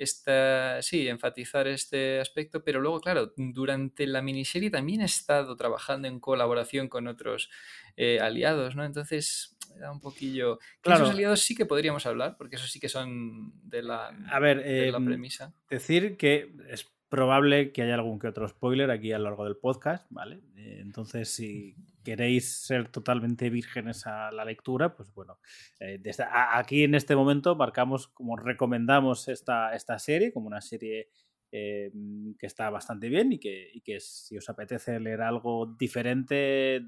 [0.00, 6.08] esta, sí, enfatizar este aspecto, pero luego, claro, durante la miniserie también he estado trabajando
[6.08, 7.50] en colaboración con otros
[7.96, 8.84] eh, aliados, ¿no?
[8.84, 10.58] Entonces, da un poquillo.
[10.80, 11.04] Claro.
[11.04, 14.58] Esos aliados sí que podríamos hablar, porque esos sí que son de la, a ver,
[14.58, 15.54] la em, premisa.
[15.68, 19.56] Decir que es probable que haya algún que otro spoiler aquí a lo largo del
[19.56, 20.40] podcast, ¿vale?
[20.56, 25.38] Eh, entonces, si queréis ser totalmente vírgenes a la lectura, pues bueno,
[25.80, 31.10] eh, desde aquí en este momento marcamos como recomendamos esta, esta serie como una serie
[31.52, 31.90] eh,
[32.38, 36.80] que está bastante bien y que, y que, si os apetece leer algo diferente,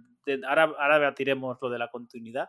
[0.48, 2.48] ahora, ahora batiremos lo de la continuidad,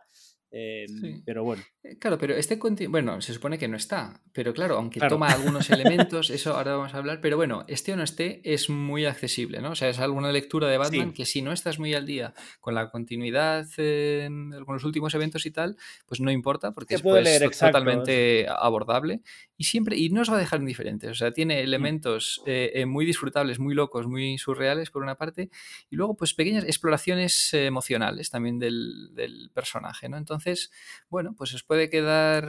[0.56, 1.64] Em, pero bueno.
[1.82, 5.68] Eh, claro, pero este bueno, se supone que no está, pero claro, aunque toma algunos
[5.68, 9.60] elementos, eso ahora vamos a hablar, pero bueno, este o no esté es muy accesible,
[9.60, 9.72] ¿no?
[9.72, 12.76] O sea, es alguna lectura de Batman que si no estás muy al día con
[12.76, 18.46] la continuidad, con los últimos eventos y tal, pues no importa porque es pues, totalmente
[18.48, 19.22] abordable
[19.56, 21.64] y siempre, y no os va a dejar indiferentes, o sea, tiene mm.
[21.64, 25.50] elementos eh, eh, muy disfrutables, muy locos, muy surreales por una parte,
[25.90, 30.16] y luego pues pequeñas exploraciones emocionales también del, del personaje, ¿no?
[30.16, 30.70] Entonces,
[31.08, 32.44] bueno, pues os puede quedar,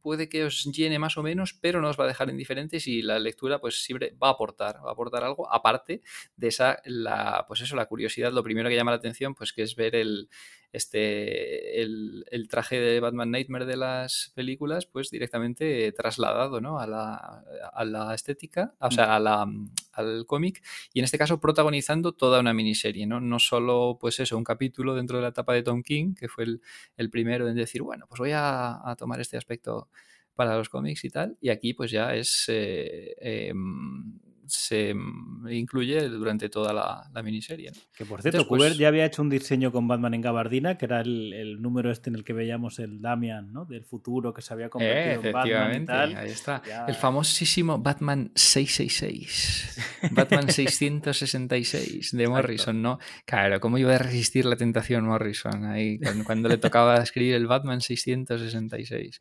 [0.00, 3.02] puede que os llene más o menos, pero no os va a dejar indiferentes y
[3.02, 6.02] la lectura pues siempre va a aportar, va a aportar algo aparte
[6.36, 9.62] de esa, la, pues eso, la curiosidad, lo primero que llama la atención pues que
[9.62, 10.28] es ver el,
[10.74, 16.80] este, el, traje de Batman Nightmare de las películas, pues directamente trasladado ¿no?
[16.80, 19.46] a, la, a la estética, o sea, a la,
[19.92, 23.20] al cómic, y en este caso protagonizando toda una miniserie, ¿no?
[23.20, 26.42] No solo, pues eso, un capítulo dentro de la etapa de Tom King, que fue
[26.42, 26.60] el,
[26.96, 29.88] el primero en decir, bueno, pues voy a, a tomar este aspecto
[30.34, 32.46] para los cómics y tal, y aquí pues ya es...
[32.48, 37.72] Eh, em, se mm, incluye durante toda la, miniserie.
[37.96, 41.00] Que por cierto, Después, ya había hecho un diseño con Batman en gabardina, que era
[41.00, 43.64] el, número este en el que veíamos el Damian, ¿no?
[43.64, 46.16] Del futuro que se había convertido en Batman y tal.
[46.16, 46.62] Ahí está.
[46.86, 50.10] El famosísimo Batman 666.
[50.12, 52.98] Batman 666 de Morrison, ¿no?
[53.24, 57.80] Claro, ¿cómo iba a resistir la tentación Morrison ahí cuando, le tocaba escribir el Batman
[57.80, 59.20] 666?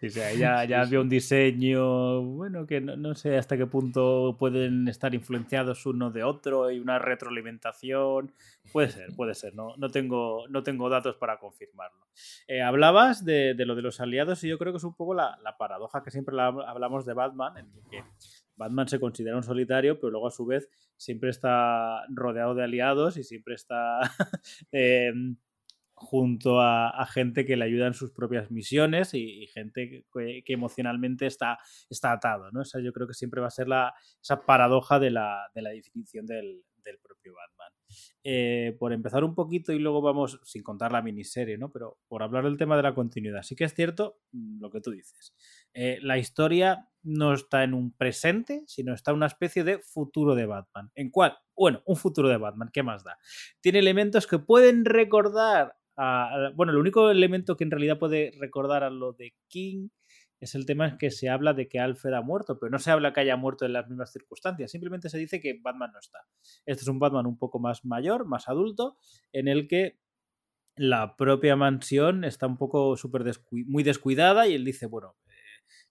[0.00, 4.88] Sí, ya, ya había un diseño, bueno, que no, no sé hasta qué punto pueden
[4.88, 8.32] estar influenciados uno de otro y una retroalimentación.
[8.72, 12.06] Puede ser, puede ser, no, no, tengo, no tengo datos para confirmarlo.
[12.46, 15.38] Eh, hablabas de, lo de los aliados y yo creo que es un poco la,
[15.58, 18.04] paradoja que siempre hablamos de Batman, en que
[18.56, 23.16] Batman se considera un solitario, pero luego a su vez siempre está rodeado de aliados
[23.16, 24.00] y siempre está...
[24.72, 25.36] Em,
[26.00, 31.58] junto a, gente que le ayuda en sus propias misiones y, gente que, emocionalmente está,
[31.90, 32.50] está atado.
[32.52, 32.62] ¿no?
[32.82, 36.26] yo creo que siempre va a ser la, esa paradoja de la, de la definición
[36.26, 37.72] del, del, propio Batman.
[38.22, 41.70] Eh, por empezar un poquito y luego vamos, sin contar la miniserie, ¿no?
[41.70, 44.80] pero por hablar del tema de la continuidad, sí que es cierto mm, lo que
[44.80, 45.34] tú dices.
[45.72, 50.34] Eh, la historia no está en un presente, sino está en una especie de futuro
[50.34, 50.90] de Batman.
[50.94, 51.38] ¿En cuál?
[51.56, 53.18] Bueno, un futuro de Batman, ¿qué más da?
[53.60, 55.77] Tiene elementos que pueden recordar
[56.54, 59.88] bueno, el único elemento que en realidad puede recordar a lo de King
[60.40, 63.12] es el tema que se habla de que Alfred ha muerto, pero no se habla
[63.12, 66.20] que haya muerto en las mismas circunstancias, simplemente se dice que Batman no está.
[66.64, 68.96] Este es un Batman un poco más mayor, más adulto,
[69.32, 69.98] en el que
[70.76, 73.24] la propia mansión está un poco super
[73.66, 75.32] muy descuidada y él dice, bueno, eh,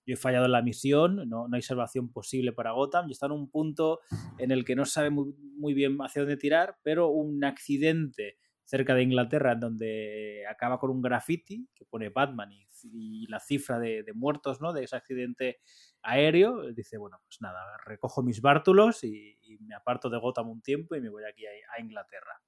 [0.06, 3.26] yo he fallado en la misión, no, no, hay salvación posible para Gotham y está
[3.26, 4.00] en un punto
[4.38, 8.38] en el que no sabe muy, muy bien hacia dónde tirar, pero un accidente
[8.68, 13.80] cerca de Inglaterra, en donde acaba con un graffiti que pone Batman y, la cifra
[13.80, 14.72] de, muertos ¿no?
[14.74, 15.60] de ese accidente
[16.04, 20.96] aéreo, dice, bueno, pues nada, recojo mis bártulos y, me aparto de Gotham un tiempo
[20.96, 22.42] y me voy aquí a Inglaterra.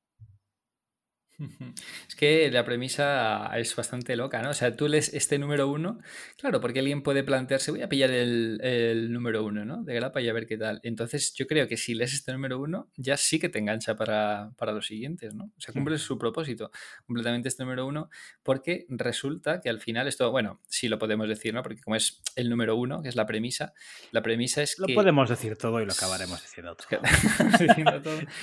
[2.08, 4.50] Es que la premisa es bastante loca, ¿no?
[4.50, 6.00] O sea, tú lees este número uno,
[6.38, 9.84] claro, porque alguien puede plantearse, voy a pillar el, número uno, ¿no?
[9.84, 10.82] De grapa y a ver qué tal.
[10.84, 14.52] Entonces, yo creo que si lees este número uno, ya sí que te engancha para,
[14.60, 15.46] los siguientes, ¿no?
[15.46, 16.72] O sea, cumple su propósito
[17.06, 18.10] completamente este número uno,
[18.44, 21.64] porque resulta que al final esto, bueno, sí lo podemos decir, ¿no?
[21.64, 23.74] Porque como es el número uno, que es la premisa,
[24.12, 24.92] la premisa es que...
[24.92, 27.00] Lo podemos decir todo y lo acabaremos diciendo todo.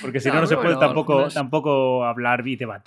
[0.01, 2.86] porque si no, no, se puede tampoco, tampoco hablar y debatir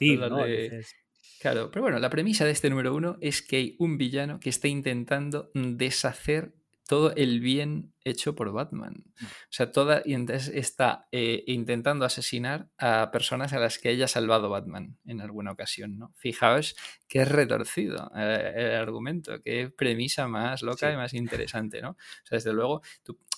[1.40, 4.50] Claro, pero bueno, la premisa de este número uno es que hay un villano que
[4.50, 6.52] está intentando deshacer
[6.90, 9.04] todo el bien hecho por Batman.
[9.20, 9.24] Mm.
[9.24, 14.08] O sea, toda, y entonces está eh, intentando asesinar a personas a las que haya
[14.08, 16.12] salvado Batman en alguna ocasión, ¿no?
[16.16, 16.74] Fijaos
[17.06, 21.90] qué retorcido eh, el argumento, qué premisa más loca y más interesante, ¿no?
[21.90, 22.82] O sea, desde luego,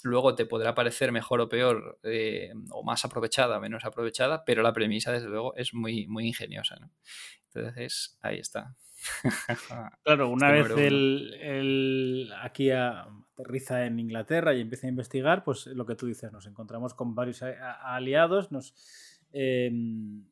[0.03, 4.73] luego te podrá parecer mejor o peor, eh, o más aprovechada menos aprovechada, pero la
[4.73, 6.91] premisa, desde luego, es muy, muy ingeniosa, ¿no?
[7.55, 8.77] Entonces, ahí está.
[10.05, 15.97] claro, una vez el, aquí aterriza en Inglaterra y empieza a investigar, pues lo que
[15.97, 18.75] tú dices, nos encontramos con varios aliados, nos
[19.33, 20.25] em,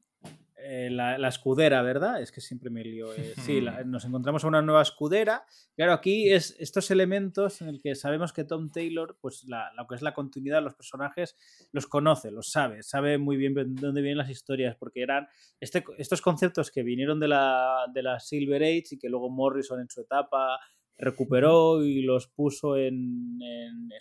[0.62, 2.20] eh, la, escudera, ¿verdad?
[2.20, 3.12] Es que siempre me lío.
[3.14, 5.44] Eh, sí, nos encontramos a una nueva escudera.
[5.74, 9.94] Claro, aquí es estos elementos en el que sabemos que Tom Taylor, pues lo que
[9.94, 11.36] es la continuidad de los personajes,
[11.72, 15.28] los conoce, los sabe, sabe muy bien de dónde vienen las historias, porque eran
[15.60, 19.80] este, estos conceptos que vinieron de la, de la Silver Age y que luego Morrison
[19.80, 20.60] en su etapa
[21.00, 23.38] recuperó y los puso en,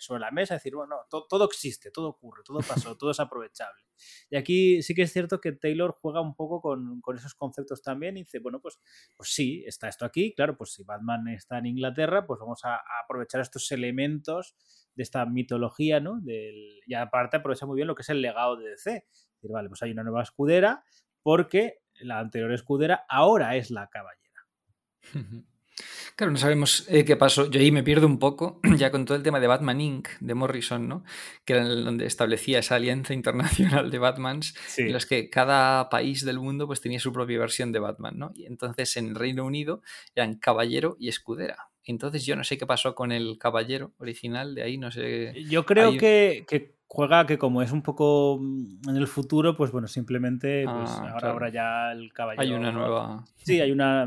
[0.00, 3.82] sobre la mesa, decir, bueno, todo existe, todo ocurre, todo pasó, todo es aprovechable.
[4.28, 8.16] Y aquí sí que es cierto que Taylor juega un poco con, esos conceptos también
[8.16, 8.78] y dice, bueno, pues,
[9.16, 12.80] pues sí, está esto aquí, claro, pues si Batman está en Inglaterra, pues vamos a,
[13.02, 14.54] aprovechar estos elementos
[14.94, 16.20] de esta mitología, ¿no?
[16.20, 18.90] Del, y aparte aprovecha muy bien lo que es el legado de DC.
[18.90, 20.84] Decir, vale, pues hay una nueva escudera
[21.22, 24.46] porque la anterior escudera ahora es la caballera.
[26.16, 27.50] Claro, no sabemos eh, qué pasó.
[27.50, 30.08] Yo ahí me pierdo un poco, ya con todo el tema de Batman Inc.
[30.20, 31.04] de Morrison, ¿no?
[31.44, 36.38] Que era donde establecía esa alianza internacional de Batmans, en los que cada país del
[36.38, 38.32] mundo pues tenía su propia versión de Batman, ¿no?
[38.34, 39.82] Y entonces en el Reino Unido
[40.14, 41.70] eran caballero y escudera.
[41.84, 45.32] Entonces yo no sé qué pasó con el caballero original, de ahí no sé.
[45.48, 46.44] Yo creo que,
[46.86, 51.12] juega que como es un poco mm, en el futuro, pues bueno, simplemente pues ah,
[51.12, 52.42] ahora, ahora ya el caballero.
[52.42, 53.24] Hay una nueva.
[53.36, 54.06] Sí, hay una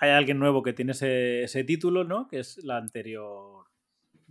[0.00, 2.28] hay alguien nuevo que tiene ese, ese, título, ¿no?
[2.28, 3.61] Que es la anterior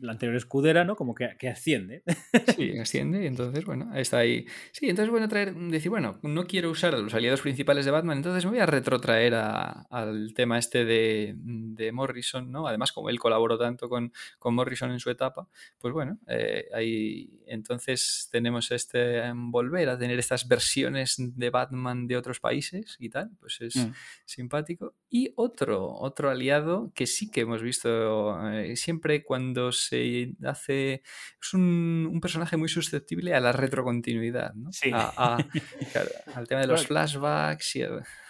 [0.02, 0.96] la anterior escudera, ¿no?
[0.96, 2.04] Como que, que asciende.
[2.56, 4.46] Sí, asciende y entonces, bueno, está ahí.
[4.72, 8.44] Sí, entonces bueno traer, decir, bueno, no quiero usar los aliados principales de Batman, entonces
[8.46, 12.68] me voy a retrotraer al tema este de, de, Morrison, ¿no?
[12.68, 15.48] Además, como él colaboró tanto con, con Morrison en su etapa,
[15.78, 22.18] pues bueno, eh, ahí entonces tenemos este volver a tener estas versiones de Batman de
[22.18, 23.94] otros países y tal, pues es mm.
[24.26, 24.96] simpático.
[25.10, 31.04] Y otro, otro aliado que sí que hemos visto eh, siempre cuando se se hace.
[31.42, 34.72] Es un, personaje muy susceptible a la retrocontinuidad, ¿no?
[34.72, 34.92] Sí.
[36.36, 37.84] al tema de los flashbacks y.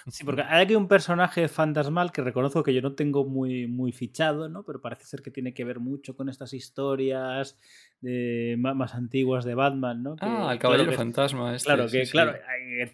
[0.08, 3.92] Sí, porque hay aquí un personaje fantasmal que reconozco que yo no tengo muy, muy
[3.92, 4.64] fichado, ¿no?
[4.64, 7.60] Pero parece ser que tiene que ver mucho con estas historias
[8.00, 10.16] de, más, antiguas de Batman, ¿no?
[10.22, 11.56] ah, el Caballero Fantasma.
[11.56, 12.34] Este, claro, que claro,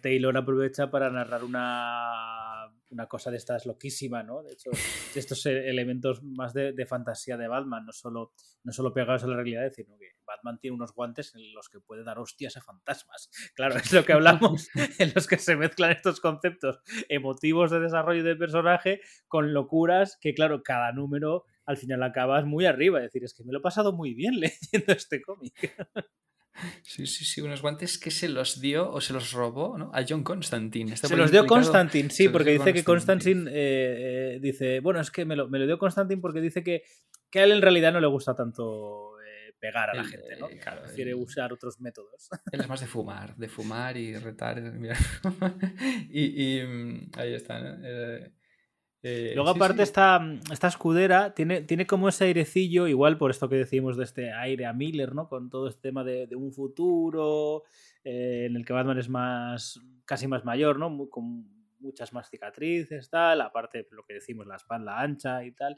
[0.02, 2.37] Taylor aprovecha para narrar una,
[2.90, 4.42] una cosa de estas loquísima, ¿no?
[4.42, 8.32] De hecho, de estos e, elementos más de, de, fantasía de Batman, no solo,
[8.64, 11.80] no solo pegados a la realidad, sino que Batman tiene unos guantes en los que
[11.80, 13.30] puede dar hostias a fantasmas.
[13.54, 14.68] Claro, es lo que hablamos,
[14.98, 20.34] en los que se mezclan estos conceptos emotivos de desarrollo del personaje con locuras que,
[20.34, 22.98] claro, cada número al final acabas muy arriba.
[22.98, 25.74] Es decir, es que me lo he pasado muy bien leyendo este cómic.
[26.82, 29.90] Sí, sí, sí, unos guantes que se los dio o se los robó ¿no?
[29.94, 30.96] a John Constantine.
[30.96, 35.24] se los dio Constantine, sí, porque dice que Constantine eh, eh, dice, bueno, es que
[35.24, 36.82] me lo, me lo dio Constantine porque dice que,
[37.30, 39.08] que a él en realidad no le gusta tanto
[39.58, 40.48] pegar a la gente, ¿no?
[40.48, 42.28] Eh, claro, Quiere usar otros métodos.
[42.52, 44.58] Él es más de fumar, de fumar y retar.
[46.10, 47.76] y, y, mm, ahí está, ¿no?
[49.02, 49.82] Eh, Luego, sí, aparte, sí.
[49.82, 50.20] Esta,
[50.52, 54.66] esta escudera tiene, tiene como ese airecillo, igual por esto que decimos de este aire
[54.66, 55.28] a Miller, ¿no?
[55.28, 57.62] Con todo este tema de, de un futuro
[58.02, 60.90] eh, en el que Batman es más casi más mayor, ¿no?
[60.90, 61.46] Muy- con
[61.80, 63.40] muchas más cicatrices, tal.
[63.40, 65.76] Aparte, lo que decimos, la espalda ancha y tal.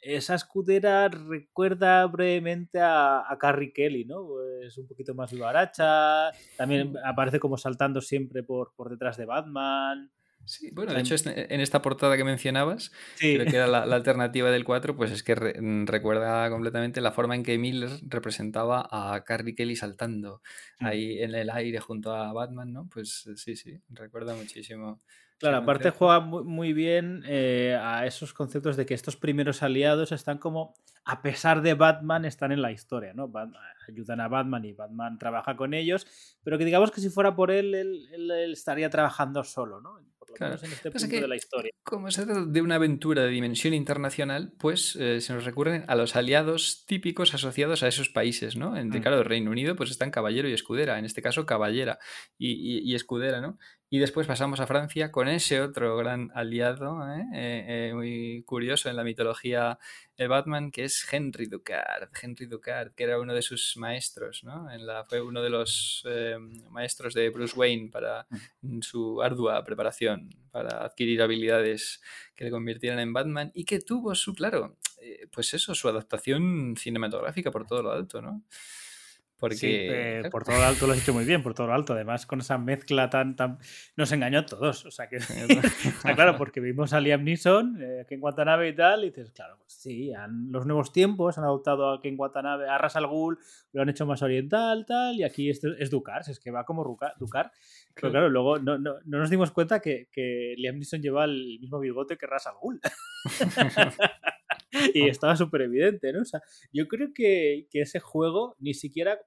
[0.00, 4.26] Esa escudera recuerda brevemente a, a Carrie Kelly, ¿no?
[4.62, 6.30] Es un poquito más vivaracha.
[6.56, 10.10] También aparece como saltando siempre por, por detrás de Batman.
[10.46, 13.34] Sí, bueno, de hecho, este- en esta portada que mencionabas, Sí.
[13.34, 17.00] creo que era la, la alternativa del 4, pues es que re- mm, recuerda completamente
[17.00, 20.42] la forma en que Miller representaba a Carrie Kelly saltando
[20.80, 20.86] Mm.
[20.86, 22.88] ahí en el aire junto a Batman, ¿no?
[22.92, 25.00] Pues eh, sí, sí, recuerda muchísimo.
[25.38, 30.12] Claro, aparte juega muy, muy bien eh, a esos conceptos de que estos primeros aliados
[30.12, 30.74] están como,
[31.04, 33.28] a pesar de Batman, están en la historia, ¿no?
[33.28, 33.52] Bat-
[33.88, 36.06] ayudan a Batman y Batman trabaja con ellos,
[36.42, 39.98] pero que digamos que si fuera por él- él estaría trabajando solo, ¿no?
[40.34, 40.54] Por lo Claro.
[40.56, 41.70] menos en este Pasa punto que- de la historia.
[41.82, 45.94] Como se trata de una aventura de dimensión internacional, pues eh, se nos recurren a
[45.94, 48.76] los aliados típicos asociados a esos países, ¿no?
[48.76, 49.02] En, de, Mm.
[49.02, 51.98] claro, el Reino Unido, pues están Caballero y Escudera, en este caso Caballera
[52.38, 53.58] y, y- y Escudera, ¿no?
[53.90, 57.26] Y después pasamos a Francia con ese otro gran aliado, ¿eh?
[57.32, 59.78] Eh, eh, muy curioso en la mitología
[60.16, 62.08] de Batman, que es Henry Ducard.
[62.20, 64.68] Henry Ducard, que era uno de sus maestros, ¿no?
[64.70, 66.04] En la, fue uno de los
[66.70, 68.26] maestros de Bruce Wayne para
[68.62, 68.80] Mm.
[68.80, 72.00] su ardua preparación para adquirir habilidades
[72.34, 74.76] que le convirtieran en Batman y que tuvo su, claro,
[75.30, 78.42] pues eso, su adaptación cinematográfica por todo lo alto, ¿no?
[79.38, 79.56] Porque...
[79.56, 81.92] Sí, eh, por todo lo alto lo has dicho muy bien, por todo lo alto.
[81.92, 83.36] Además, con esa mezcla tan.
[83.36, 83.58] tan...
[83.96, 84.86] Nos engañó a todos.
[84.86, 85.16] O sea, que.
[85.84, 89.30] Está claro, porque vimos a Liam Neeson eh, aquí en Watanabe y tal, y dices,
[89.32, 93.06] claro, pues sí, han, los nuevos tiempos han adoptado aquí en Watanabe a Ras al
[93.06, 93.38] Ghul,
[93.72, 96.84] lo han hecho más oriental, tal, y aquí esto es Ducar, es que va como
[97.18, 97.52] Ducar.
[97.94, 101.58] Pero claro, luego no, no, no nos dimos cuenta que, que Liam Neeson lleva el
[101.60, 102.80] mismo bigote que Ras al Ghul.
[104.94, 106.22] y estaba súper evidente, ¿no?
[106.22, 106.42] O sea,
[106.72, 109.20] yo creo que, que ese juego ni siquiera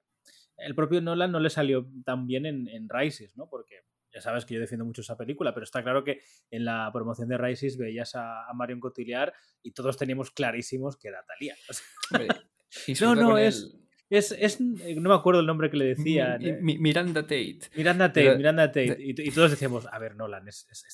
[0.58, 3.48] el propio Nolan no le salió tan bien en, en Rises, ¿no?
[3.48, 3.76] Porque
[4.12, 7.28] ya sabes que yo defiendo mucho esa película, pero está claro que en la promoción
[7.28, 11.54] de Rises veías a, a Marion Cotillard y todos teníamos clarísimos que era Talía.
[11.70, 12.46] O sea,
[13.00, 13.74] No, no, es-
[14.10, 15.94] es, es, no me acuerdo el nombre que le.
[15.96, 17.58] Mi- eh, Mi- Miranda Tate.
[17.76, 18.94] Miranda Tate, Pero- Miranda Tate.
[18.96, 20.84] de- Y, y todos decíamos, a ver, Nolan, es, es.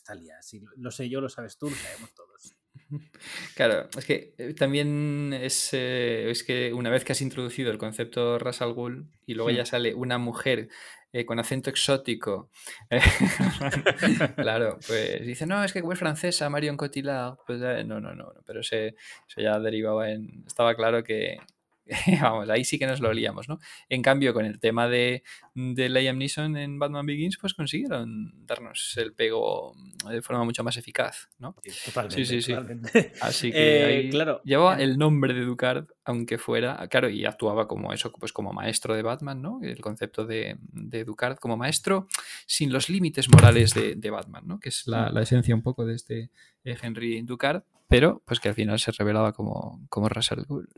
[0.43, 2.55] Si lo sé yo, lo sabes tú, lo sabemos todos.
[3.57, 7.79] Claro, es que eh, también es, eh, es que una vez que has introducido el
[7.79, 10.69] concepto Ras al Ghul y luego ya sale una mujer
[11.13, 12.51] eh, con acento exótico,
[12.91, 13.01] eh,
[14.37, 18.15] claro, pues dice, no, es que como es francesa, Marion Cotillard, pues eh, no, no,
[18.15, 18.89] no, no, pero ese,
[19.29, 21.39] eso ya derivaba en, estaba claro que,
[22.23, 23.59] vamos, ahí sí que nos lo líamos, ¿no?
[23.89, 25.23] En cambio, con el tema de,
[25.55, 29.75] de Liam Neeson en Batman Begins, pues consiguieron darnos el pego
[30.09, 31.55] de forma mucho más eficaz, ¿no?
[31.85, 32.25] Totalmente.
[32.25, 32.53] sí, sí.
[32.53, 33.13] totalmente.
[33.21, 34.41] Así que Eh, ahí claro.
[34.45, 38.95] llevaba el nombre de Ducard, aunque fuera, claro, y actuaba como eso, pues como maestro
[38.95, 39.61] de Batman, ¿no?
[39.63, 42.09] El concepto de, de Ducard como maestro
[42.47, 44.59] sin los límites morales de, de Batman, ¿no?
[44.61, 46.31] Que es la, la esencia un poco de este
[46.65, 50.09] Henry Ducard, pero pues que al final se revelaba como, como
[50.49, 50.69] Ghul.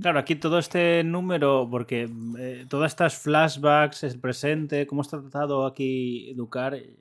[0.00, 2.08] Claro, aquí todo este número, porque
[2.38, 6.96] eh, todas estas flashbacks, el presente, cómo está tratado aquí Ducar, eh,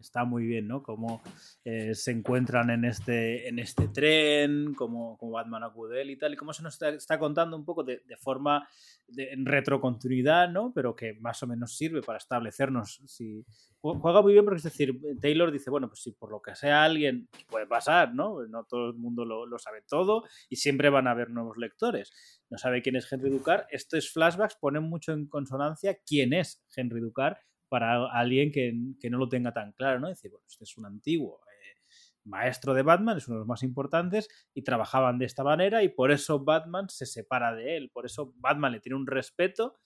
[0.00, 0.82] está muy bien, ¿no?
[0.82, 1.22] Cómo
[1.64, 6.34] eh, se encuentran en este, en este tren, cómo, cómo Batman acude él y tal,
[6.34, 8.68] y cómo se nos está, está contando un poco de, forma
[9.16, 10.72] en retrocontinuidad, ¿no?
[10.74, 13.44] Pero que más o menos sirve para establecernos si...
[13.80, 16.54] ju- Juega muy bien porque es decir, Taylor dice, bueno, pues si por lo que
[16.54, 18.46] sea alguien puede pasar, ¿no?
[18.46, 22.12] No todo el mundo lo, lo sabe todo y siempre van a haber nuevos lectores
[22.50, 23.66] no sabe quién es Henry Ducar.
[23.70, 27.38] Estos flashbacks ponen mucho en consonancia quién es Henry Ducar
[27.68, 30.08] para alguien que, que no lo tenga tan claro, ¿no?
[30.08, 31.80] Es decir, bueno, este es un antiguo eh,
[32.24, 35.88] maestro de Batman, es uno de los más importantes, y trabajaban de esta manera, y
[35.88, 39.78] por eso Batman se separa de él, por eso Batman le tiene un respeto.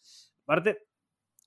[0.44, 0.86] Aparte,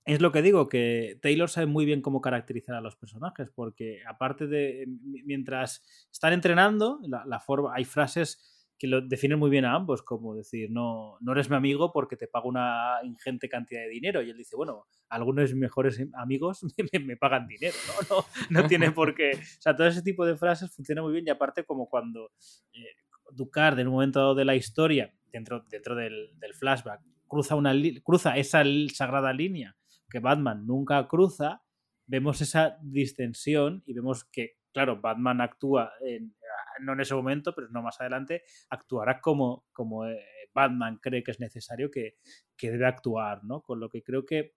[0.06, 4.02] es lo que digo, que Taylor sabe muy bien cómo caracterizar a los personajes, porque
[4.08, 9.66] aparte de, mi- mientras están entrenando, la forma, hay frases que lo definen muy bien
[9.66, 13.82] a ambos, como decir, no, no eres mi amigo porque te pago una ingente cantidad
[13.82, 14.22] de dinero.
[14.22, 16.66] Y él dice, bueno, algunos de mis mejores amigos
[17.06, 18.18] me, pagan dinero, ¿no?
[18.50, 19.32] No, no tiene por qué.
[19.34, 22.32] O sea, todo ese tipo de frases funciona muy bien y aparte como cuando
[22.74, 22.96] eh,
[23.32, 27.74] Ducard en un momento dado de la historia, dentro, dentro del, flashback, cruza, una,
[28.04, 28.64] cruza esa
[28.94, 29.76] sagrada línea
[30.10, 31.64] que Batman nunca cruza,
[32.06, 36.36] vemos esa distensión y vemos que, claro, Batman actúa en-
[36.82, 40.20] no en ese momento, pero no más adelante, actuará como, como eh,
[40.54, 42.18] Batman cree que es necesario que,
[42.56, 43.62] que debe actuar, ¿no?
[43.62, 44.56] Con lo que creo que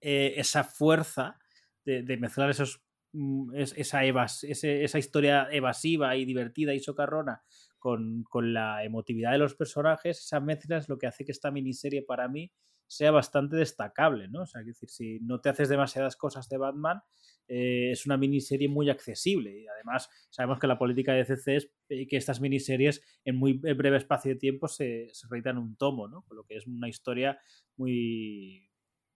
[0.00, 1.38] eh, esa fuerza
[1.84, 2.82] de, mezclar esos
[3.12, 7.42] mm, esa, esa historia evasiva y divertida y socarrona
[7.78, 8.24] con,
[8.54, 12.28] la emotividad de los personajes, esa mezcla es lo que hace que esta miniserie para
[12.28, 12.50] mí
[12.86, 14.42] sea bastante destacable, ¿no?
[14.42, 17.00] O sea, es decir, si no te haces demasiadas cosas de Batman,
[17.48, 19.58] eh, es una miniserie muy accesible.
[19.58, 23.54] Y además, sabemos que la política de DC es eh, que estas miniseries en muy
[23.54, 26.22] breve espacio de tiempo se, se reeditan un tomo, ¿no?
[26.22, 27.38] Con lo que es una historia
[27.76, 28.70] muy,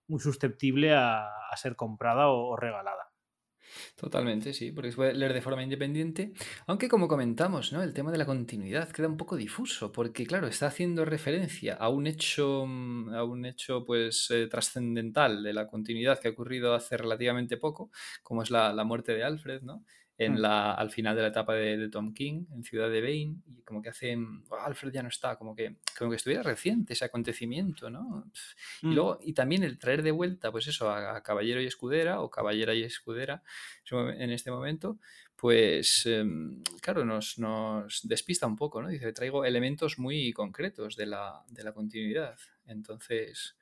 [0.08, 3.10] muy susceptible a, ser comprada o regalada.
[3.96, 6.32] Totalmente, sí, porque se puede leer de forma independiente,
[6.66, 7.82] aunque como comentamos, ¿no?
[7.82, 11.88] El tema de la continuidad queda un poco difuso, porque claro, está haciendo referencia a
[11.88, 16.74] un hecho, mm, a un hecho pues eh, trascendental de la continuidad que ha ocurrido
[16.74, 17.90] hace relativamente poco,
[18.22, 19.84] como es la, la muerte de Alfred, ¿no?
[20.18, 20.38] En mm.
[20.38, 23.80] la, al final de la etapa de, Tom King, en Ciudad de Bane, y como
[23.80, 27.88] que hace, oh, Alfred ya no está, como que, como que estuviera reciente ese acontecimiento,
[27.88, 28.30] ¿no?
[28.82, 28.94] Y mm.
[28.94, 32.74] luego, y también el traer de vuelta, pues eso, a, Caballero y Escudera, o Caballera
[32.74, 33.42] y Escudera,
[33.90, 34.98] en este momento,
[35.36, 38.88] pues, em, claro, nos, nos despista un poco, ¿no?
[38.88, 42.36] Dice, traigo elementos muy concretos de la, de la continuidad.
[42.66, 43.56] Entonces,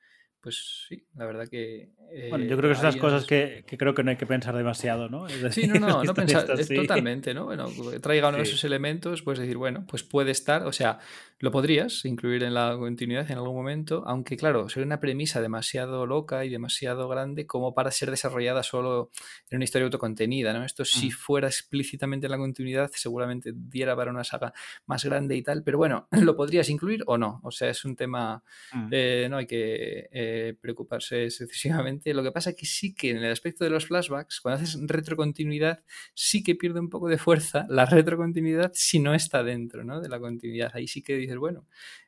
[0.47, 1.89] pues sí, la verdad que...
[2.29, 5.09] bueno, yo creo que son las cosas que, creo que no hay que pensar demasiado,
[5.09, 5.27] ¿no?
[5.51, 7.47] sí, no, no, no pensar, totalmente, ¿no?
[7.47, 7.69] Bueno,
[8.01, 10.99] traiga uno de esos elementos, puedes decir, bueno, pues puede estar, o sea,
[11.39, 16.05] lo podrías incluir en la continuidad en algún momento, aunque claro, sería una premisa demasiado
[16.05, 19.11] loca y demasiado grande como para ser desarrollada solo
[19.49, 20.63] en una historia autocontenida, ¿no?
[20.63, 21.11] Esto si mm.
[21.11, 24.53] fuera explícitamente en la continuidad, seguramente diera para una saga
[24.85, 27.95] más grande y tal, pero bueno, lo podrías incluir o no, o sea, es un
[27.95, 28.87] tema, mm.
[28.91, 30.07] eh, no hay que...
[30.11, 32.13] Eh, preocuparse excesivamente.
[32.13, 34.79] Lo que pasa es que sí que en el aspecto de los flashbacks, cuando haces
[34.81, 35.83] retrocontinuidad,
[36.13, 40.01] sí que pierde un poco de fuerza la retrocontinuidad si no está dentro ¿no?
[40.01, 40.71] de la continuidad.
[40.73, 41.65] Ahí sí que dices, bueno,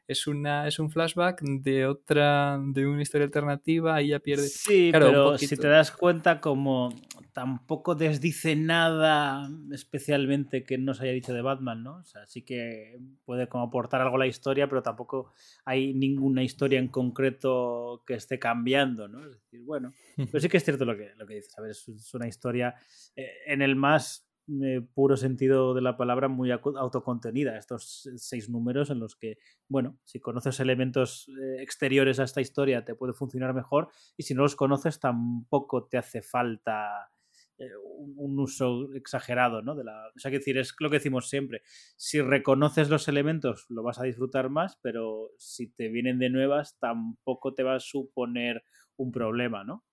[0.07, 4.47] es, una, es un flashback de otra, de una historia alternativa, ahí ya pierde.
[4.47, 6.89] Sí, pero si te das cuenta, como
[7.33, 11.97] tampoco desdice nada especialmente que no se haya dicho de Batman, ¿no?
[11.97, 15.31] O sea, sí que puede como aportar algo a la historia, pero tampoco
[15.63, 19.23] hay ninguna historia en concreto que esté cambiando, ¿no?
[19.25, 21.71] Es decir, bueno, pero sí que es cierto lo que, lo que dices, a ver,
[21.71, 22.75] es, una historia
[23.15, 24.28] eh, en el más
[24.63, 27.57] eh, puro sentido de la palabra muy autocontenida.
[27.57, 29.37] Estos seis números en los que,
[29.67, 34.33] bueno, si conoces elementos eh, exteriores a esta historia te puede funcionar mejor y si
[34.33, 37.11] no los conoces tampoco te hace falta
[37.59, 39.75] eh, un, uso exagerado, ¿no?
[39.75, 41.61] De la, o sea, que decir, es lo que decimos siempre.
[41.97, 46.77] Si reconoces los elementos lo vas a disfrutar más, pero si te vienen de nuevas
[46.79, 48.63] tampoco te va a suponer
[48.95, 49.83] un problema, ¿no?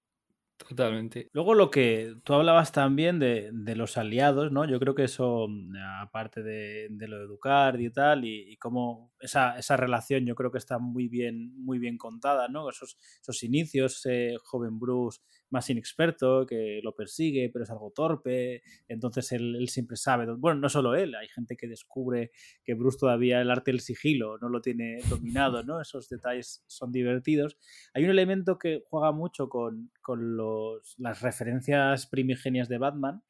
[0.59, 1.29] Totalmente.
[1.33, 4.65] Luego lo que tú hablabas también de, los aliados, ¿no?
[4.65, 9.59] Yo creo que eso, mm, aparte de, lo de educar y tal, y, cómo esa,
[9.59, 12.71] esa, relación yo creo que está muy bien, muy bien contada, ¿no?
[12.71, 15.21] Esos, esos inicios, ese joven Bruce
[15.51, 20.69] más inexperto, que lo persigue, pero es algo torpe, entonces él, siempre sabe, bueno, no
[20.69, 22.31] solo él, hay gente que descubre
[22.65, 25.81] que Bruce todavía el arte del sigilo no lo tiene dominado, ¿no?
[25.81, 27.59] Esos detalles son divertidos.
[27.95, 33.23] Hay un elemento que juega mucho con, los, las referencias primigenias de Batman,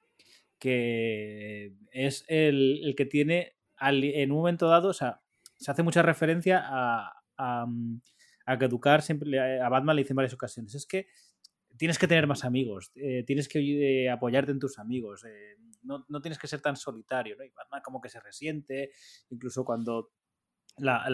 [0.59, 5.23] que es el, que tiene en un momento dado, o sea,
[5.57, 7.67] se hace mucha referencia a, a,
[8.47, 10.75] a que educar siempre a Batman le dice en varias ocasiones.
[10.75, 11.07] Es que
[11.77, 16.05] tienes que tener más amigos, eh, tienes que eh, apoyarte en tus amigos, eh, no,
[16.09, 17.45] no, tienes que ser tan solitario, ¿no?
[17.45, 18.93] Y Batman como que se resiente,
[19.31, 20.13] incluso cuando
[20.79, 21.09] la,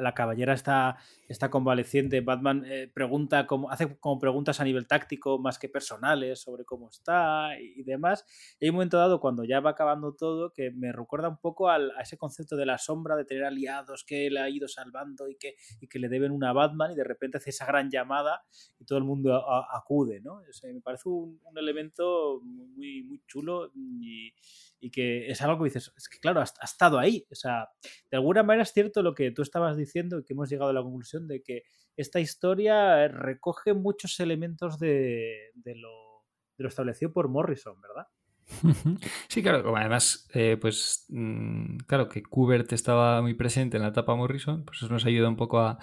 [0.00, 0.96] la, caballera está,
[1.28, 2.20] está convaleciente.
[2.20, 6.88] Batman eh, pregunta como, hace como preguntas a nivel táctico más que personales sobre cómo
[6.88, 8.24] está y, demás.
[8.58, 11.68] Y hay un momento dado cuando ya va acabando todo que me recuerda un poco
[11.68, 15.36] a ese concepto de la sombra, de tener aliados que él ha ido salvando y
[15.36, 18.42] que, y que le deben una Batman y de repente hace esa gran llamada
[18.78, 20.20] y todo el mundo acude.
[20.20, 20.42] ¿no?
[20.64, 24.32] me parece un, un elemento muy, muy chulo y
[24.80, 27.26] y que es algo que dices, es que claro, ha, estado ahí.
[27.30, 27.68] O sea,
[28.10, 30.82] de alguna manera es cierto lo que tú estabas diciendo que hemos llegado a la
[30.82, 31.64] conclusión de que
[31.96, 36.24] esta historia recoge muchos elementos de, lo,
[36.56, 38.06] de lo establecido por Morrison, ¿verdad?
[39.28, 44.14] Sí, claro, además, eh, pues mm, claro que Kubert estaba muy presente en la etapa
[44.14, 45.78] Morrison, pues eso nos ayuda un poco a,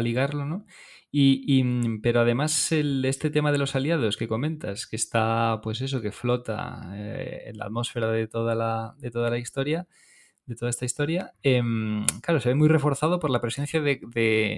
[0.00, 0.66] ligarlo, ¿no?
[1.12, 5.80] Y, mm, pero además el, este tema de los aliados que comentas, que está, pues
[5.80, 9.88] eso, que flota eh, en la atmósfera de toda de toda la historia,
[10.46, 14.00] de toda esta historia, em, claro, se ve muy reforzado por la presencia de,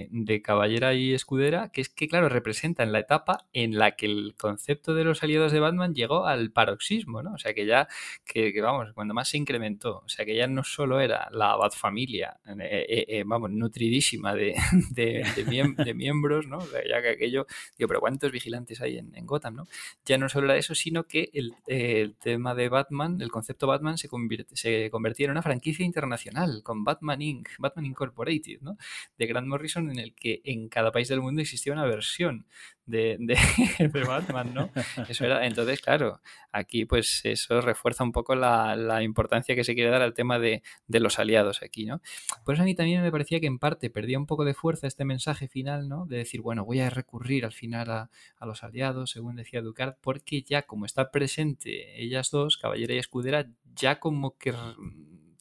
[0.09, 4.33] de, Caballera y Escudera, que es que, claro, representan la etapa en la que el
[4.35, 7.33] concepto de los aliados de Batman llegó al paroxismo, ¿no?
[7.33, 7.87] O sea, que ya,
[8.25, 12.39] que, vamos, cuando más se incrementó, o sea, que ya no solo era la Batfamilia,
[12.47, 14.55] eh, eh, eh, vamos, nutridísima de,
[14.91, 16.59] de, miembros, ¿no?
[16.89, 17.45] ya que aquello,
[17.77, 19.67] digo, pero ¿cuántos vigilantes hay en, Gotham, ¿no?
[20.05, 23.97] Ya no solo era eso, sino que el, el tema de Batman, el concepto Batman
[23.97, 28.77] se, convierte, se convertía en una franquicia internacional con Batman Inc., Batman Incorporated, ¿no?
[29.17, 32.45] De Grant Morrison, en el que en cada país del mundo existía una versión
[32.85, 33.17] de,
[34.07, 34.69] Batman, ¿no?
[35.07, 36.19] Eso era, entonces, claro,
[36.51, 40.61] aquí pues eso refuerza un poco la, importancia que se quiere dar al tema de,
[40.87, 42.01] los aliados aquí, ¿no?
[42.45, 44.87] Por eso a mí también me parecía que en parte perdía un poco de fuerza
[44.87, 46.05] este mensaje final, ¿no?
[46.05, 49.95] De decir, bueno, voy a recurrir al final a, a los aliados, según decía Ducard,
[50.01, 54.53] porque ya como está presente ellas dos, Caballera y Escudera, ya como que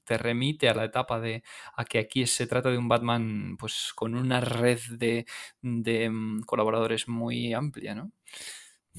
[0.04, 1.42] te remite a la etapa de
[1.76, 5.26] a que aquí se trata de un Batman pues con una red de,
[5.62, 8.12] mm, colaboradores muy amplia, ¿no?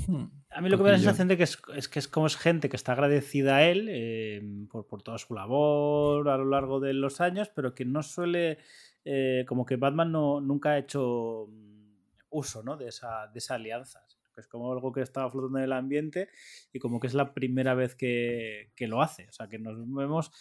[0.08, 2.26] Hmm, a mí lo que me da la sensación de que es, que es como
[2.26, 4.42] es gente que está agradecida a él eh,
[4.72, 8.58] por, por, toda su labor a lo largo de los años, pero que no suele,
[9.06, 11.84] eh, como que Batman no, nunca ha hecho mm,
[12.32, 12.76] uso ¿no?
[12.76, 14.04] de, esa, de esa alianza.
[14.38, 16.30] Es como algo que estaba flotando en el ambiente
[16.72, 19.28] y como que es la primera vez que, que lo hace.
[19.30, 20.32] O sea, que nos vemos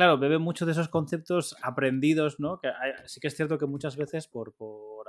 [0.00, 2.58] claro, bebe mucho de esos conceptos aprendidos, ¿no?
[3.04, 5.06] Sí que es cierto que muchas veces por, por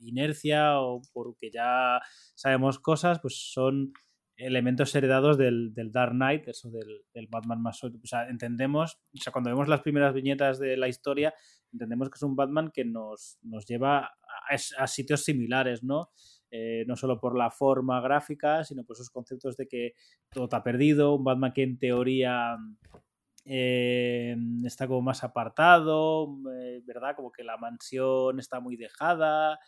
[0.00, 2.00] inercia o porque ya
[2.34, 3.92] sabemos cosas, pues son
[4.36, 7.84] elementos heredados del, Dark Knight, eso del, Batman más...
[7.84, 11.32] O sea, entendemos, o sea, cuando vemos las primeras viñetas de la historia,
[11.72, 14.10] entendemos que es un Batman que nos, nos lleva
[14.76, 16.10] a, sitios similares, ¿no?
[16.50, 19.92] Eh, no solo por la forma gráfica, sino por esos conceptos de que
[20.32, 22.56] todo está perdido, un Batman que en teoría
[23.44, 27.16] eh, está como más apartado, eh, ¿verdad?
[27.16, 29.58] Como que la mansión está muy dejada.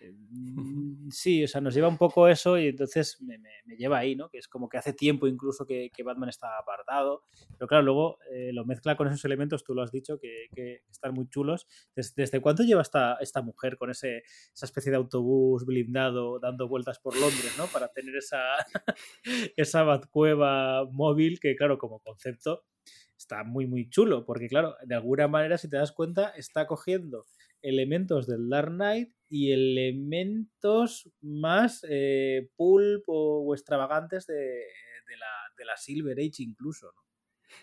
[0.00, 3.38] Eh, mm, sí, o sea, nos lleva un poco eso y entonces me,
[3.76, 4.28] lleva ahí, ¿no?
[4.28, 7.24] Que es como que hace tiempo incluso que, Batman está apartado.
[7.58, 8.18] Pero claro, luego
[8.52, 11.66] lo mezcla con esos elementos, tú lo has dicho, que, están muy chulos.
[11.94, 14.22] ¿Desde, cuándo lleva esta, esta mujer con ese,
[14.54, 17.66] esa especie de autobús blindado dando vueltas por Londres, ¿no?
[17.66, 18.40] Para tener esa,
[19.56, 22.64] esa Batcueva móvil que, claro, como concepto
[23.28, 27.26] está muy, muy chulo, porque claro, de alguna manera, si te das cuenta, está cogiendo
[27.60, 34.64] elementos del Dark Knight y elementos más eh, pulp o, extravagantes de,
[35.66, 37.02] la, Silver Age incluso, ¿no?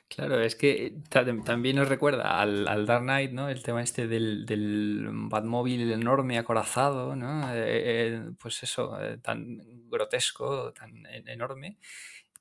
[0.07, 3.49] Claro, es que también nos recuerda al, Dark Knight, ¿no?
[3.49, 7.51] El tema este del, del Batmóvil enorme, acorazado, ¿no?
[7.53, 9.59] Eh, eh, pues eso, tan
[9.89, 11.77] grotesco, tan enorme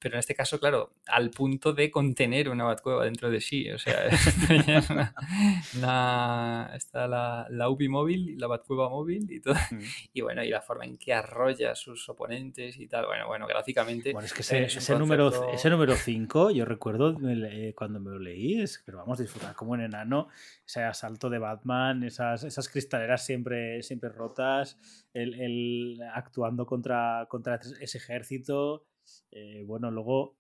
[0.05, 3.71] pero en este caso, claro, al punto de contener una Batcueva dentro de sí.
[3.71, 4.07] O sea,
[6.75, 9.55] está la, la UBI móvil, la Batcueva móvil y todo.
[9.71, 9.81] Mm.
[10.13, 13.07] Y bueno, y la forma en que arrolla a sus oponentes y tal.
[13.07, 14.13] Bueno, bueno, gráficamente.
[14.13, 18.61] Bueno, es que ese, número, ese número 5, yo recuerdo eh, cuando me lo leí,
[18.61, 20.29] es, pero vamos a disfrutar como un enano,
[20.67, 24.79] ese asalto de Batman, esas, esas cristaleras siempre, siempre rotas,
[25.15, 28.85] el, actuando contra, contra ese ejército.
[29.31, 30.37] Eh, bueno, luego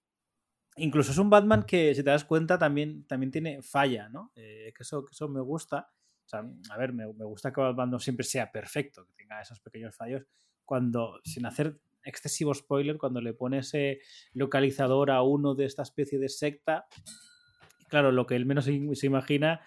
[0.76, 4.32] incluso es un Batman que, si te das cuenta, también, también tiene falla, ¿no?
[4.34, 5.90] Eh, que, eso, eso me gusta.
[6.32, 10.22] A ver, me, gusta que Batman no siempre sea perfecto, que tenga esos pequeños fallos.
[10.64, 14.00] Cuando, sin hacer excesivo spoiler, cuando le pone ese
[14.32, 16.86] localizador a uno de esta especie de secta,
[17.88, 19.60] claro, lo que él menos se imagina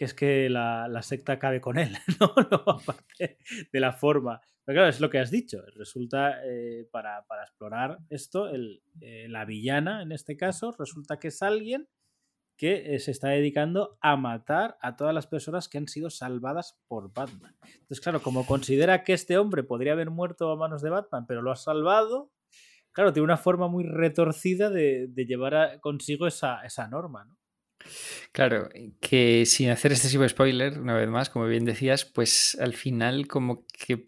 [0.00, 2.32] que es que la, secta cabe con él, ¿no?
[2.66, 3.36] Aparte
[3.70, 4.40] de la forma.
[4.70, 5.64] Pero claro, es lo que has dicho.
[5.74, 11.88] Resulta, eh, para, explorar esto, eh, la villana, en este caso, resulta que es alguien
[12.56, 16.78] que eh, se está dedicando a matar a todas las personas que han sido salvadas
[16.86, 17.56] por Batman.
[17.64, 21.42] Entonces, claro, como considera que este hombre podría haber muerto a manos de Batman, pero
[21.42, 22.30] lo ha salvado,
[22.92, 27.39] claro, tiene una forma muy retorcida de, llevar consigo esa norma, ¿no?
[28.32, 28.68] Claro,
[29.00, 33.64] que sin hacer excesivo spoiler, una vez más, como bien decías, pues al final como
[33.66, 34.02] que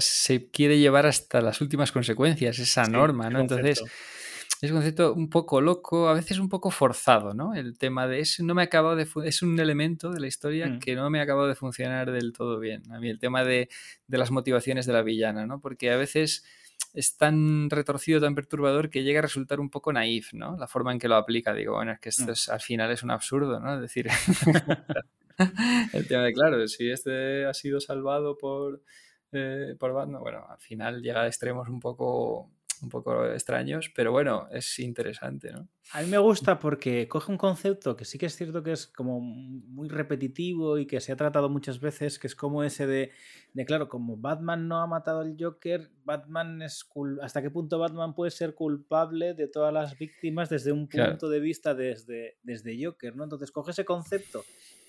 [0.00, 3.40] se quiere llevar hasta las últimas consecuencias esa norma, ¿no?
[3.40, 3.82] Entonces
[4.62, 7.52] es un concepto un poco loco, a veces un poco forzado, ¿no?
[7.52, 10.68] El tema de eso no me ha acabado de es un elemento de la historia
[10.68, 10.78] mm.
[10.78, 12.82] que no me ha acabado de funcionar del todo bien.
[12.92, 13.68] A mí el tema de,
[14.06, 15.60] de las motivaciones de la villana, ¿no?
[15.60, 16.44] Porque a veces
[16.94, 20.56] es tan retorcido, tan perturbador que llega a resultar un poco naif, ¿no?
[20.58, 21.54] La forma en que lo aplica.
[21.54, 22.52] Digo, bueno, es que esto mm.
[22.52, 23.74] al final es un absurdo, ¿no?
[23.74, 24.08] Es decir,
[25.92, 28.82] el tema de, claro, si este ha sido salvado por,
[29.32, 32.50] eh, por Batman, bueno, al final llega a extremos un poco
[32.82, 35.68] un poco extraños, pero bueno, es interesante, ¿no?
[35.92, 38.86] A mí me gusta porque coge un concepto que sí que es cierto que es
[38.86, 43.12] como muy repetitivo y que se ha tratado muchas veces, que es como ese de,
[43.54, 46.88] de claro, como Batman no ha matado al Joker, Batman es
[47.22, 51.40] hasta qué punto Batman puede ser culpable de todas las víctimas desde un punto de
[51.40, 53.24] vista desde, desde Joker, ¿no?
[53.24, 54.44] Entonces coge ese concepto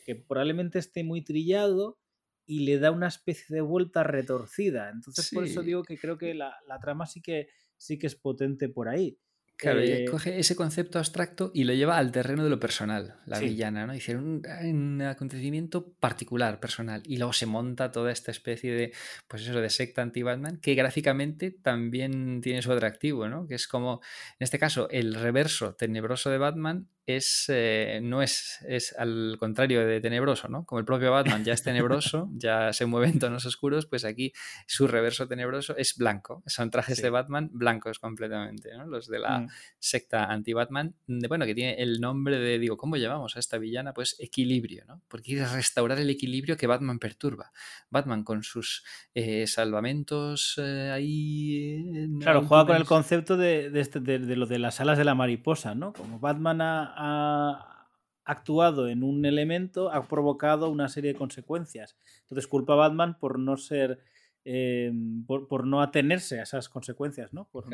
[0.05, 1.97] que probablemente esté muy trillado
[2.45, 4.89] y le da una especie de vuelta retorcida.
[4.89, 8.15] Entonces, por eso digo que creo que la, la, trama sí que, sí que es
[8.15, 9.17] potente por ahí.
[9.55, 13.39] Claro, eh, coge ese concepto abstracto y lo lleva al terreno de lo personal, la
[13.39, 13.93] villana, ¿no?
[13.93, 18.93] Dice, un, un, acontecimiento particular, personal, y luego se monta toda esta especie de,
[19.27, 23.47] pues eso, de secta anti-Batman, que gráficamente también tiene su atractivo, ¿no?
[23.47, 24.01] Que es como,
[24.39, 29.85] en este caso, el reverso tenebroso de Batman es, eh, no es, es al contrario
[29.85, 30.65] de tenebroso, ¿no?
[30.65, 34.31] Como el propio Batman ya es tenebroso, ya se mueve en tonos oscuros, pues aquí
[34.67, 36.43] su reverso tenebroso es blanco.
[36.45, 38.85] Son trajes de Batman blancos completamente, ¿no?
[38.85, 39.49] Los de la mm.
[39.79, 40.95] secta anti-Batman,
[41.27, 43.93] bueno, que tiene el nombre de, digo, ¿cómo llamamos a esta villana?
[43.93, 45.01] Pues equilibrio, ¿no?
[45.09, 47.51] Porque quiere restaurar el equilibrio que Batman perturba.
[47.89, 48.83] Batman con sus
[49.13, 52.07] eh, salvamentos eh, ahí...
[52.21, 55.15] claro, juega con el concepto de, este, de, de, lo de las alas de la
[55.15, 55.91] mariposa, ¿no?
[55.93, 57.87] Como Batman ha ha
[58.25, 61.97] actuado en un elemento, ha provocado una serie de consecuencias.
[62.21, 63.99] Entonces culpa a Batman por no ser
[64.45, 67.47] Em, por, no atenerse a esas consecuencias, ¿no?
[67.49, 67.65] Por,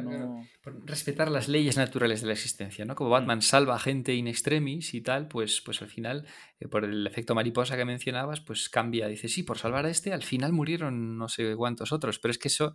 [0.86, 2.94] respetar las leyes naturales de la existencia, ¿no?
[2.94, 6.28] Como Batman salva a gente in extremis y tal, pues, pues al final,
[6.60, 9.08] eh, por el efecto mariposa que mencionabas, pues cambia.
[9.08, 12.38] Dice, sí, por salvar a este, al final murieron no sé cuántos otros, pero es
[12.38, 12.74] que eso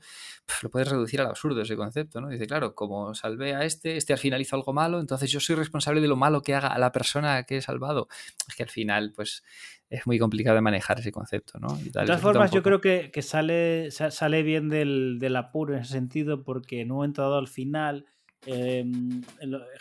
[0.62, 2.28] lo puedes reducir al absurdo, ese concepto, ¿no?
[2.28, 5.56] Dice, claro, como salvé a este, este al final hizo algo malo, entonces yo soy
[5.56, 8.08] responsable de lo malo que haga a la persona que he salvado.
[8.48, 9.42] Es que al final, pues
[9.90, 11.76] es muy complicado de manejar ese concepto, ¿no?
[11.76, 16.42] de todas formas, yo creo que, sale, sale bien del, del, apuro en ese sentido,
[16.42, 18.06] porque en un momento dado al final,
[18.46, 19.22] em,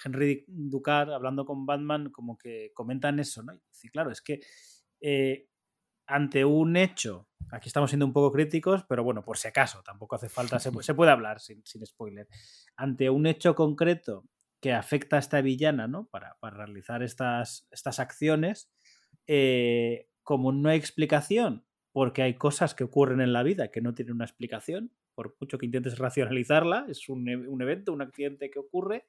[0.03, 3.53] Henry Ducard, hablando con Batman, como que comentan eso, ¿no?
[3.81, 4.41] Y claro, es que
[5.01, 5.47] eh,
[6.07, 10.15] ante un hecho, aquí estamos siendo un poco críticos, pero bueno, por si acaso, tampoco
[10.15, 12.27] hace falta, se, puede hablar sin, spoiler,
[12.75, 14.25] ante un hecho concreto
[14.61, 16.07] que afecta a esta villana, ¿no?
[16.07, 18.71] Para, para realizar estas, estas acciones,
[19.27, 23.93] eh, como no hay explicación, porque hay cosas que ocurren en la vida que no
[23.93, 28.59] tienen una explicación, por mucho que intentes racionalizarla, es un, e, evento, un accidente que
[28.59, 29.05] ocurre,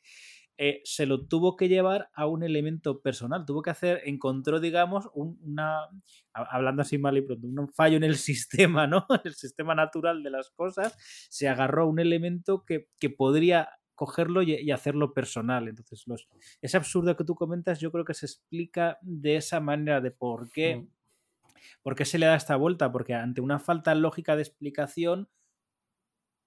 [0.57, 5.09] eh, se lo tuvo que llevar a un elemento personal, tuvo que hacer, encontró, digamos,
[5.15, 5.89] una,
[6.33, 9.07] hablando así mal y pronto, un fallo en el sistema, ¿no?
[9.25, 10.95] el sistema natural de las cosas,
[11.31, 15.69] se agarró a un elemento que, que podría cogerlo y, hacerlo personal.
[15.69, 16.29] Entonces, los,
[16.61, 20.51] ese absurdo que tú comentas, yo creo que se explica de esa manera de por
[20.51, 20.89] qué, mm.
[21.83, 25.29] Por qué se le da esta vuelta, porque ante una falta lógica de explicación,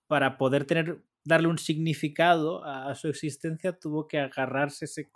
[0.08, 5.10] para poder tener, darle un significado a, su existencia, tuvo que agarrarse ese,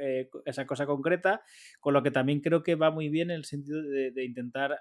[0.00, 1.42] eh, esa cosa concreta,
[1.80, 4.76] con lo que también creo que va muy bien en el sentido de, intentar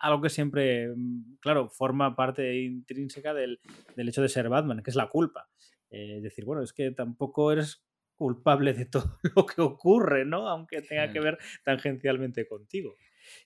[0.00, 3.60] algo que siempre, mm, claro, forma parte intrínseca del,
[3.96, 5.48] del, hecho de ser Batman, que es la culpa.
[5.90, 7.84] Eh, decir, bueno, es que tampoco eres
[8.14, 10.48] culpable de todo lo que ocurre, ¿no?
[10.48, 12.94] Aunque tenga que ver tangencialmente contigo.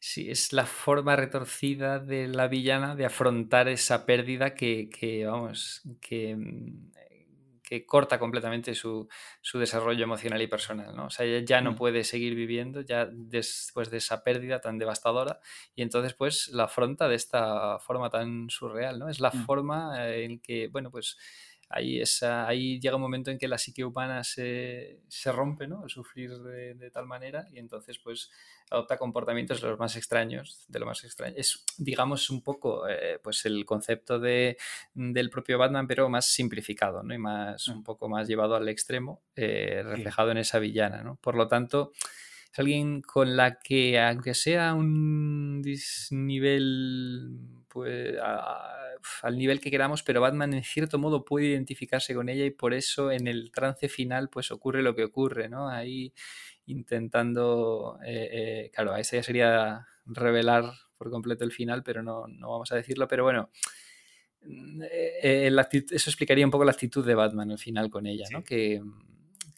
[0.00, 5.82] Sí, es la forma retorcida de la villana de afrontar esa pérdida que, que vamos,
[6.00, 6.92] que, mm,
[7.66, 9.08] que corta completamente su,
[9.40, 11.06] su, desarrollo emocional y personal, ¿no?
[11.06, 11.76] O sea, ella ya no mm.
[11.76, 15.40] puede seguir viviendo ya después de esa pérdida tan devastadora
[15.74, 19.08] y entonces pues la afronta de esta forma tan surreal, ¿no?
[19.08, 19.46] Es la mm.
[19.46, 21.18] forma en que, bueno, pues
[21.68, 25.82] ahí, esa, ahí llega un momento en que la psique humana se, se rompe, ¿no?
[25.82, 28.30] Al sufrir de, tal manera y entonces pues
[28.70, 31.34] adopta comportamientos de los más extraños, de lo más extraño.
[31.36, 34.56] Es, digamos, un poco eh, pues el concepto de,
[34.94, 37.14] del propio Batman, pero más simplificado, ¿no?
[37.14, 41.16] Y más, un poco más llevado al extremo, eh, reflejado en esa villana, ¿no?
[41.16, 41.92] Por lo tanto,
[42.52, 45.62] es alguien con la que, aunque sea un
[46.10, 47.38] nivel,
[47.76, 48.16] pues
[49.22, 52.72] al nivel que queramos, pero Batman en cierto modo puede identificarse con ella y por
[52.72, 55.68] eso en el trance final pues ocurre lo que ocurre, ¿no?
[55.68, 56.14] Ahí
[56.64, 62.26] intentando, eh, eh, claro, a ese ya sería revelar por completo el final, pero no,
[62.28, 63.50] no vamos a decirlo, pero bueno,
[64.40, 65.50] mm, eh,
[65.90, 68.42] eso explicaría un poco la actitud de Batman al final con ella, ¿no?
[68.42, 68.80] Que,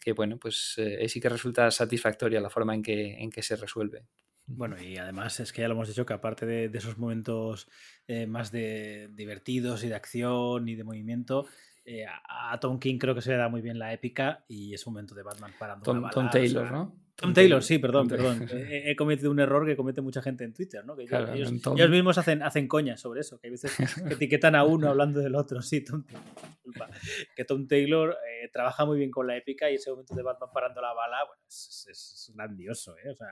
[0.01, 0.75] que, bueno, pues
[1.07, 4.03] sí que resulta satisfactoria la forma en que, en que se resuelve.
[4.49, 7.67] Bueno, y además es que ya lo hemos dicho que aparte de, esos momentos
[8.07, 11.45] eh, más de divertidos y de acción y de movimiento,
[11.85, 14.85] eh, a, Tom King creo que se le da muy bien la épica y es
[14.85, 16.95] un momento de Batman parando Tom, Tom Taylor, ¿no?
[17.19, 18.47] Tom Taylor, sí, perdón, perdón.
[18.49, 20.95] He, cometido un error que comete mucha gente en Twitter, ¿no?
[20.95, 21.51] Que ellos,
[21.89, 23.83] mismos hacen, hacen coñas sobre eso, que hay veces que
[24.13, 25.61] etiquetan a uno hablando del otro.
[25.61, 26.89] Sí, Tom Taylor.
[27.35, 30.49] Que Tom Taylor eh, trabaja muy bien con la épica y ese momento de Batman
[30.53, 33.09] parando la bala, bueno, es, grandioso, ¿eh?
[33.09, 33.27] O sea,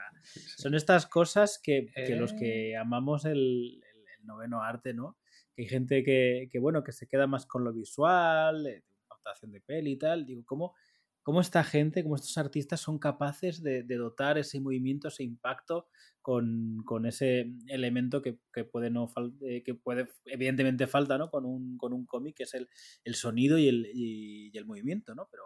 [0.57, 2.77] son estas cosas que, los que eh.
[2.77, 3.83] amamos el,
[4.23, 5.17] noveno arte, ¿no?
[5.55, 9.93] Que hay gente que, bueno, que se queda más con lo visual, adaptación de peli
[9.93, 10.25] y tal.
[10.25, 10.75] Digo, ¿cómo?
[11.27, 15.89] Cómo esta gente, cómo estos artistas son capaces de, dotar ese movimiento, ese impacto
[16.21, 19.11] con, ese elemento que, puede no
[19.41, 21.29] eh, que puede evidentemente falta ¿no?
[21.29, 25.27] con un, con un cómic, que es el, sonido y el, el movimiento, ¿no?
[25.29, 25.43] Pero,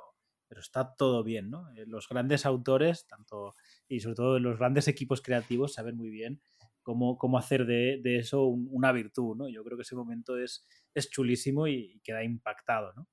[0.47, 1.67] pero está todo bien, ¿no?
[1.71, 3.55] Eh, los grandes autores, tanto
[3.87, 6.43] y sobre todo los grandes equipos creativos, saben muy bien
[6.83, 9.49] cómo, cómo hacer de, eso una virtud, ¿no?
[9.49, 10.63] Yo creo que ese momento es,
[10.93, 13.07] es chulísimo y, y queda impactado, ¿no?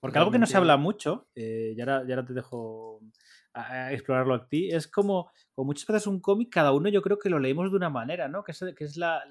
[0.00, 3.00] Porque algo que no se habla mucho, eh, y, ahora, te dejo
[3.54, 7.18] a, explorarlo a ti, es como, como muchas veces un cómic, cada uno yo creo
[7.18, 8.44] que lo leemos de una manera, ¿no?
[8.44, 9.22] Que es, que es la,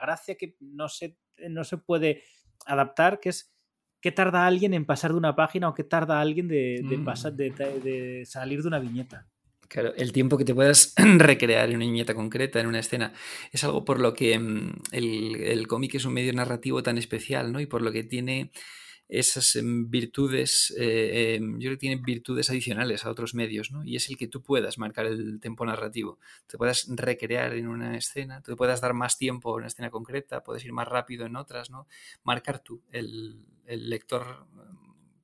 [0.00, 1.16] gracia que no se,
[1.48, 2.22] no se puede
[2.66, 3.54] adaptar, que es
[4.00, 7.36] qué tarda alguien en pasar de una página o qué tarda alguien de, pasar, mm.
[7.36, 9.26] de, salir de una viñeta.
[9.68, 13.12] Claro, el tiempo que te puedas recrear en una viñeta concreta, en una escena,
[13.52, 17.52] es algo por lo que mm, el, el cómic es un medio narrativo tan especial,
[17.52, 17.60] ¿no?
[17.60, 18.50] Y por lo que tiene
[19.08, 23.84] esas em, virtudes, eh, em, yo creo que tiene virtudes adicionales a otros medios, ¿no?
[23.84, 27.96] Y es el que tú puedas marcar el tiempo narrativo, te puedas recrear en una
[27.96, 31.36] escena, te puedas dar más tiempo en una escena concreta, puedes ir más rápido en
[31.36, 31.86] otras, ¿no?
[32.22, 34.46] Marcar tú, el, el lector,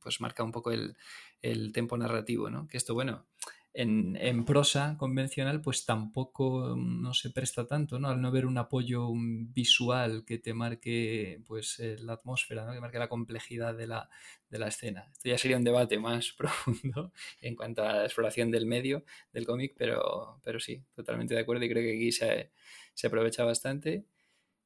[0.00, 0.96] pues marca un poco el,
[1.42, 2.66] el tiempo narrativo, ¿no?
[2.68, 3.26] Que esto, bueno,
[3.74, 8.08] en, prosa convencional, pues tampoco mm, no se presta tanto, ¿no?
[8.08, 12.72] Al no ver un apoyo visual que te marque pues eh, la atmósfera, ¿no?
[12.72, 14.08] Que marque la complejidad de la,
[14.48, 15.08] de la escena.
[15.12, 19.46] Esto ya sería un debate más profundo en cuanto a la exploración del medio del
[19.46, 22.52] cómic, pero, pero sí, totalmente de acuerdo y creo que aquí se,
[22.94, 24.06] se aprovecha bastante.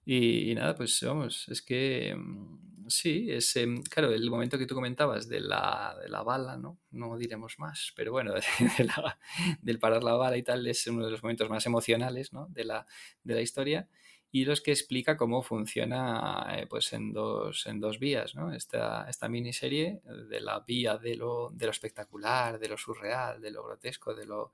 [0.05, 4.74] Y, nada, pues vamos, es que mm, sí, es em, claro, el momento que tú
[4.74, 6.78] comentabas de la, de la bala, ¿no?
[6.91, 8.34] No diremos más, pero bueno,
[9.62, 12.47] del parar la bala y tal es uno de los momentos más emocionales, ¿no?
[12.49, 12.86] De la,
[13.22, 13.89] de la historia
[14.30, 18.53] y los que explica cómo funciona eh, pues en dos, en dos vías, ¿no?
[18.53, 23.51] Esta, esta miniserie de la vía de lo, de lo espectacular, de lo surreal, de
[23.51, 24.53] lo grotesco, de lo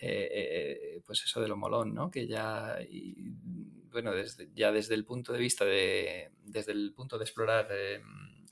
[0.00, 2.10] eh, eh, pues eso de lo molón, ¿no?
[2.10, 2.78] Que ya,
[3.90, 8.00] bueno, desde, ya desde el punto de vista de, desde el punto de explorar eh,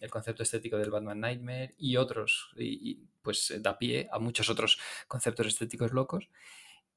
[0.00, 4.78] el concepto estético del Batman Nightmare y otros, y, pues da pie a muchos otros
[5.08, 6.28] conceptos estéticos locos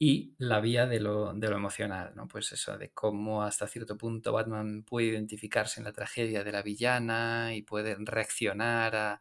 [0.02, 2.26] y la vía de lo, de lo, emocional, ¿no?
[2.26, 6.62] Pues eso, de cómo hasta cierto punto Batman puede identificarse en la tragedia de la
[6.62, 9.20] villana y puede reaccionar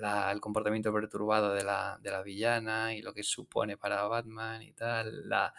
[0.00, 4.72] al comportamiento perturbado de la, de la, villana y lo que supone para Batman y
[4.72, 5.52] tal, la,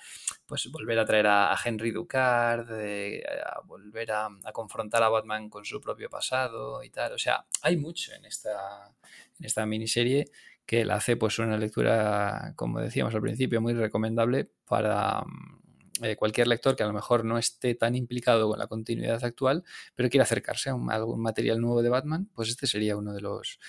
[0.45, 5.65] pues volver a traer a, Henry Ducard, a volver a, a, confrontar a Batman con
[5.65, 8.89] su propio pasado y tal, o sea, hay mucho en esta,
[9.37, 10.27] en esta miniserie
[10.65, 16.15] que la hace pues una lectura, como decíamos al principio, muy recomendable para mm, eh,
[16.15, 19.63] cualquier lector que a lo mejor no esté tan implicado con la continuidad actual,
[19.95, 23.59] pero quiere acercarse a, algún material nuevo de Batman, pues este sería uno de los,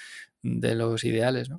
[0.42, 1.50] de los ideales.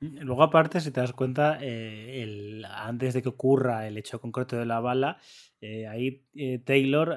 [0.00, 4.66] Luego, aparte, si te das cuenta, eh, antes de que ocurra el hecho concreto de
[4.66, 5.18] la bala,
[5.60, 6.24] eh, ahí
[6.64, 7.16] Taylor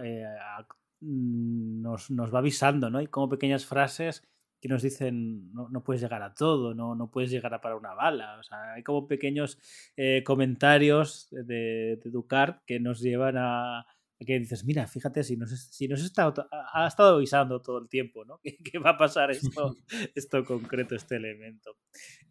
[1.01, 2.99] mm, nos, nos, va avisando, ¿no?
[2.99, 4.23] Hay como pequeñas frases
[4.61, 7.75] que nos dicen no, no, puedes llegar a todo, no, no puedes llegar a para
[7.75, 8.37] una bala.
[8.39, 9.59] O sea, hay como pequeños
[9.97, 13.87] eh, comentarios de, de Ducard que nos llevan a,
[14.23, 16.31] que dices, mira, fíjate, si nos, si nos está,
[16.73, 18.39] ha estado avisando todo el tiempo, ¿no?
[18.71, 19.75] Que, va a pasar esto,
[20.15, 21.77] esto concreto, este elemento.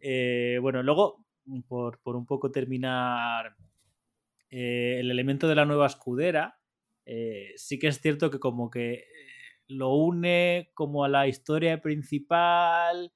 [0.00, 1.26] Eh, bueno, luego,
[1.66, 3.56] por, por, un poco terminar
[4.50, 6.56] eh, el elemento de la nueva escudera,
[7.56, 9.02] sí que es cierto que como que
[9.70, 13.12] lo une como a la historia principal.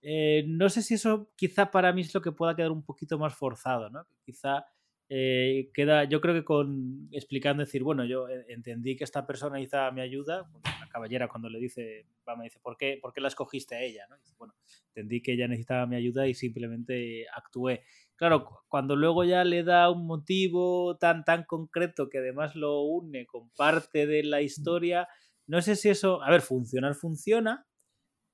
[0.00, 3.18] Eh, no sé si eso quizá para mí es lo que pueda quedar un poquito
[3.18, 4.06] más forzado, ¿no?
[4.24, 4.66] Quizá
[5.14, 9.90] eh, queda, yo creo que con explicando, decir, bueno, yo entendí que esta persona necesitaba
[9.90, 13.28] mi ayuda, la caballera cuando le dice, va, me dice, ¿por qué, ¿por qué la
[13.28, 14.06] escogiste a ella?
[14.08, 14.16] ¿no?
[14.38, 14.54] bueno,
[14.88, 17.84] entendí que ella necesitaba mi ayuda y simplemente actué.
[18.16, 23.26] Claro, cuando luego ya le da un motivo tan, tan concreto que además lo une
[23.26, 25.08] con parte de la historia,
[25.46, 27.66] no sé si eso, a ver, funcionar funciona,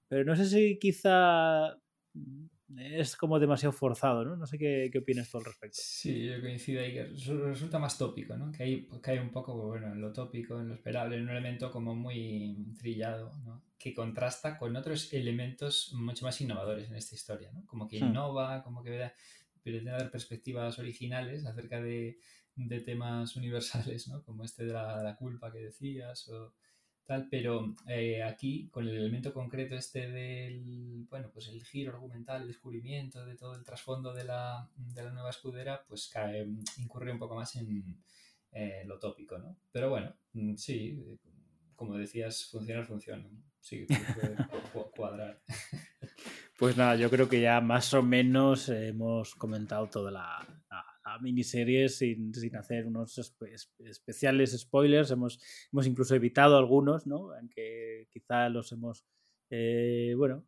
[0.08, 1.76] pero no sé si quizá
[2.76, 4.36] es como demasiado forzado, ¿no?
[4.36, 5.78] No sé qué, qué opinas tú al respecto.
[5.80, 8.52] Sí, yo coincido ahí que resulta más tópico, ¿no?
[8.52, 11.30] Que hay, que hay un poco, bueno, en lo tópico, en lo esperable, en un
[11.30, 13.62] elemento como muy trillado, ¿no?
[13.78, 17.64] Que contrasta con otros elementos mucho más innovadores en esta historia, ¿no?
[17.66, 18.08] Como que hmm.
[18.08, 19.10] innova, como que
[19.62, 22.18] pretende dar perspectivas originales acerca de,
[22.54, 24.22] de temas universales, ¿no?
[24.24, 26.54] Como este de la, la culpa que decías o
[27.08, 32.42] tal, pero eh, aquí con el elemento concreto este del, bueno, pues el giro argumental,
[32.42, 36.46] el descubrimiento de todo el trasfondo de la, de la nueva escudera, pues cae,
[36.76, 37.98] incurre un poco más en
[38.52, 39.56] eh, lo tópico, ¿no?
[39.72, 41.02] Pero bueno, mm, sí,
[41.74, 43.26] como decías, funcionar, funciona.
[43.58, 44.36] Sí, puede
[44.94, 45.40] cuadrar.
[46.58, 50.57] Pues nada, yo creo que ya más o menos hemos comentado toda la,
[51.20, 53.18] miniserie sin, sin, hacer unos
[53.78, 55.10] especiales spoilers.
[55.10, 55.40] Hemos,
[55.72, 57.32] hemos incluso evitado algunos, ¿no?
[57.32, 59.04] Aunque quizá los hemos,
[59.50, 60.44] eh, bueno,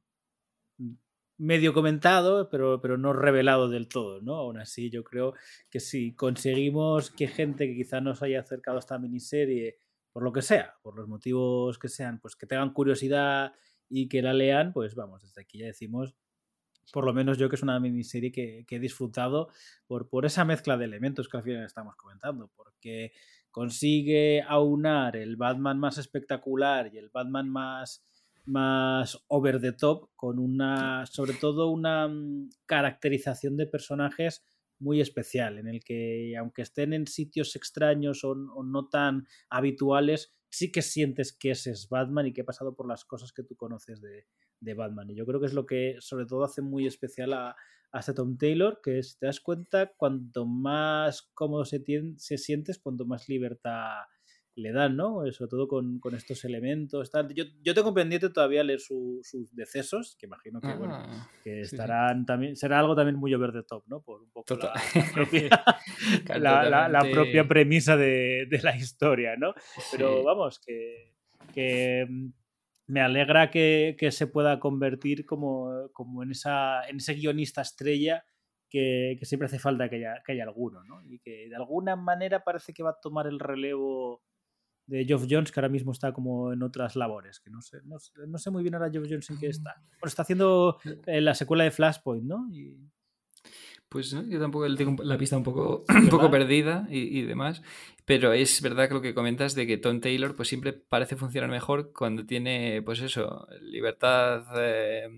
[1.40, 4.36] medio comentado, pero, pero no revelado del todo, ¿no?
[4.36, 5.34] Aún así, yo creo
[5.70, 9.78] que si conseguimos que gente que quizá nos haya acercado a esta miniserie,
[10.12, 13.54] por lo que sea, por los motivos que sean, pues que tengan curiosidad
[13.88, 16.14] y que la lean, pues vamos, desde aquí ya decimos,
[16.92, 19.48] por lo menos yo que es una miniserie que, que he disfrutado
[19.86, 23.12] por, por esa mezcla de elementos que al final estamos comentando, porque
[23.50, 28.04] consigue aunar el Batman más espectacular y el Batman más
[28.46, 34.44] más over the top con una sobre todo una mm, caracterización de personajes
[34.78, 40.72] muy especial en el que aunque estén en sitios extraños o, no tan habituales sí
[40.72, 43.56] que sientes que ese es Batman y que ha pasado por las cosas que tú
[43.56, 44.26] conoces de,
[44.60, 45.10] de Batman.
[45.10, 47.56] Y yo creo que es lo que sobre todo hace muy especial a,
[47.92, 51.82] a este Tom Taylor, que si te das cuenta, cuanto más cómodo se,
[52.16, 54.04] se sientes, cuanto más libertad
[54.56, 55.24] le dan, ¿no?
[55.24, 57.10] Eh, sobre todo con, con estos elementos.
[57.10, 57.32] Tal.
[57.34, 61.02] Yo, yo tengo pendiente todavía leer su, sus decesos, que imagino que, ah, bueno,
[61.42, 62.26] que estarán sí.
[62.26, 64.02] también, será algo también muy over the top, ¿no?
[64.02, 65.48] Por un poco la, la, propia,
[66.38, 69.54] la, la, propia, premisa de, de, la historia, ¿no?
[69.92, 70.22] Pero sí.
[70.24, 71.14] vamos, que,
[71.54, 72.28] que mm,
[72.90, 78.24] me alegra que, que, se pueda convertir como, como en, esa, en ese guionista estrella
[78.68, 81.00] que, que, siempre hace falta que haya, que haya alguno, ¿no?
[81.04, 84.22] Y que de alguna manera parece que va a tomar el relevo
[84.86, 87.96] de Geoff Jones, que ahora mismo está como en otras labores, que no sé, no,
[88.26, 89.76] no sé muy bien ahora Geoff Jones en qué está.
[89.76, 92.48] Bueno, está haciendo eh, la secuela de Flashpoint, ¿no?
[92.52, 92.76] Y...
[93.88, 94.22] Pues ¿no?
[94.24, 97.62] yo tampoco tengo la pista un poco, un poco perdida y, y, demás.
[98.10, 101.48] Pero es verdad que lo que comentas de que Tom Taylor pues siempre parece funcionar
[101.48, 105.08] mejor cuando tiene, pues eso, libertad eh,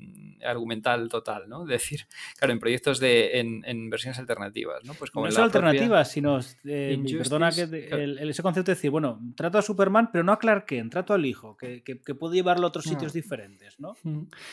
[0.44, 1.62] argumental total, ¿no?
[1.62, 2.02] Es decir,
[2.38, 4.92] claro, en proyectos de, en, en versiones alternativas, ¿no?
[4.92, 8.90] Pues como no solo alternativas, sino, eh, perdona que el, el, ese concepto de decir,
[8.90, 12.14] bueno, trato a Superman, pero no a Clark Kent, trato al hijo, que, que, que
[12.14, 13.18] puede llevarlo a otros sitios no.
[13.22, 13.96] diferentes, ¿no?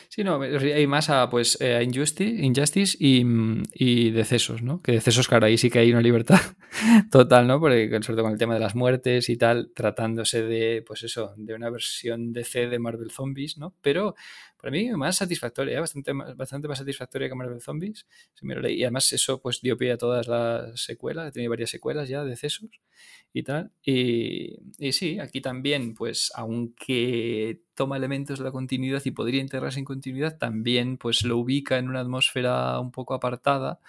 [0.07, 3.25] Sí, no, hay más a, pues, a Injustice, Injustice y,
[3.73, 4.81] y decesos, ¿no?
[4.81, 6.39] Que decesos, claro, ahí sí que hay una libertad
[7.11, 7.59] total, ¿no?
[7.59, 11.53] Porque sobre todo el tema de las muertes y tal, tratándose de, pues eso, de
[11.53, 13.75] una versión DC de Marvel Zombies, ¿no?
[13.81, 14.15] Pero
[14.59, 15.79] para mí más satisfactoria, ¿eh?
[15.79, 18.05] bastante, más, bastante más satisfactoria que Marvel Zombies.
[18.41, 22.23] Y además eso pues dio pie a todas las secuelas, he tenido varias secuelas ya
[22.23, 22.69] de Cesos
[23.31, 23.71] y tal.
[23.81, 29.79] Y, y sí, aquí también, pues aunque toma elementos de la continuidad y podría integrarse
[29.79, 33.79] en continuidad, también pues lo ubica en una atmósfera un poco apartada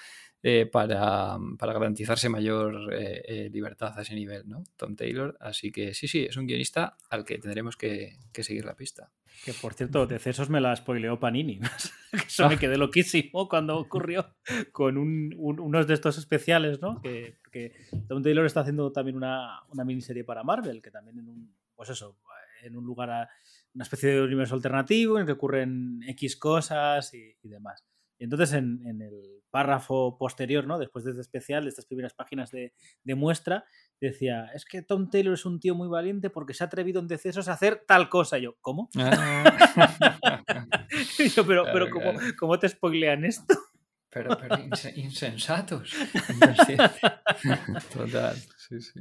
[0.42, 4.64] eh, para, para, garantizarse mayor eh, eh, libertad a ese nivel, ¿no?
[4.76, 5.36] Tom Taylor.
[5.40, 9.10] Así que sí, sí, es un guionista al que tendremos que, que seguir la pista.
[9.44, 11.60] Que por cierto, de Cesos me la spoileó Panini.
[12.26, 14.34] Eso me quedé loquísimo cuando ocurrió
[14.72, 17.00] con un, un, unos de estos especiales, ¿no?
[17.00, 17.38] Que,
[18.06, 21.88] Tom Taylor está haciendo también una, una, miniserie para Marvel, que también en un, pues
[21.90, 22.18] eso,
[22.62, 23.28] en un lugar, a,
[23.74, 27.84] una especie de universo alternativo en el que ocurren X cosas y, y demás.
[28.18, 30.78] Y entonces en, en, el párrafo posterior, ¿no?
[30.78, 32.72] después de este especial, de estas primeras páginas de,
[33.04, 33.64] de, muestra,
[34.00, 37.08] decía, es que Tom Taylor es un tío muy valiente porque se ha atrevido en
[37.08, 38.38] decesos a hacer tal cosa.
[38.38, 38.88] Y yo, ¿cómo?
[38.96, 39.56] Ah.
[41.34, 43.54] yo, pero, pero ¿cómo, ¿cómo, te spoilean esto?
[44.08, 44.56] Pero, pero
[44.96, 45.94] insensatos.
[47.92, 49.00] Total, sí, sí.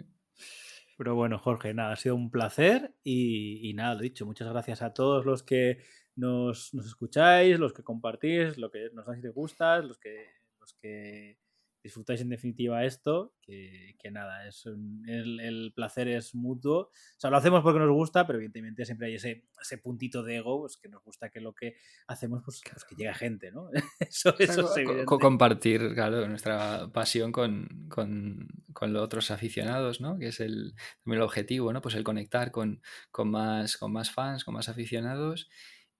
[0.98, 4.82] Pero bueno, Jorge, nada, ha sido un placer y, y nada, lo dicho, muchas gracias
[4.82, 5.82] a todos los que
[6.18, 10.39] nos, nos, escucháis, los que compartís, lo que nos dais de gustas, los que, los
[10.82, 11.38] que
[11.84, 16.80] disfrutáis en definitiva esto, que, que nada, es un, el, el, placer es mutuo.
[16.82, 20.38] O sea, lo hacemos porque nos gusta, pero evidentemente siempre hay ese, ese puntito de
[20.38, 21.76] ego, pues, que nos gusta que lo que
[22.08, 23.70] hacemos, pues, pues que llegue gente, ¿no?
[24.00, 30.18] eso, eso es co compartir, claro, nuestra pasión con, con, con, los otros aficionados, ¿no?
[30.20, 30.74] Que es el,
[31.06, 31.82] el objetivo, ¿no?
[31.82, 35.50] Pues el conectar con, con, más, con más fans, con más aficionados.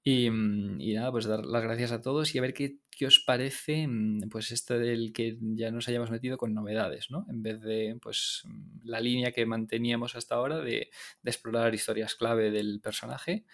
[0.10, 3.06] Y, mm, y, nada, pues dar las gracias a todos y a ver qué, qué,
[3.06, 7.28] os parece, mm, pues esto del que ya nos hayamos metido con novedades, ¿no?
[7.30, 10.90] En vez de, pues, mm, la línea que manteníamos hasta ahora de,
[11.22, 13.46] de explorar historias clave del personaje,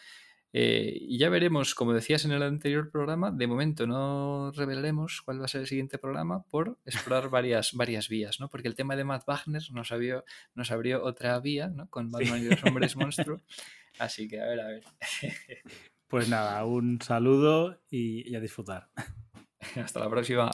[0.57, 5.41] Eh, y ya veremos, como decías en el anterior programa, de momento no revelaremos cuál
[5.41, 8.47] va a ser el siguiente programa por explorar varias, varias vías, ¿no?
[8.49, 10.23] Porque el tema de Matt Wagner nos abrió,
[10.53, 11.89] nos abrió otra vía, ¿no?
[11.89, 13.41] Con Batman y los hombres monstruo.
[13.99, 14.83] Así que a ver, a ver.
[16.07, 18.89] Pues nada, un saludo y, y a disfrutar.
[19.75, 20.51] Hasta la próxima.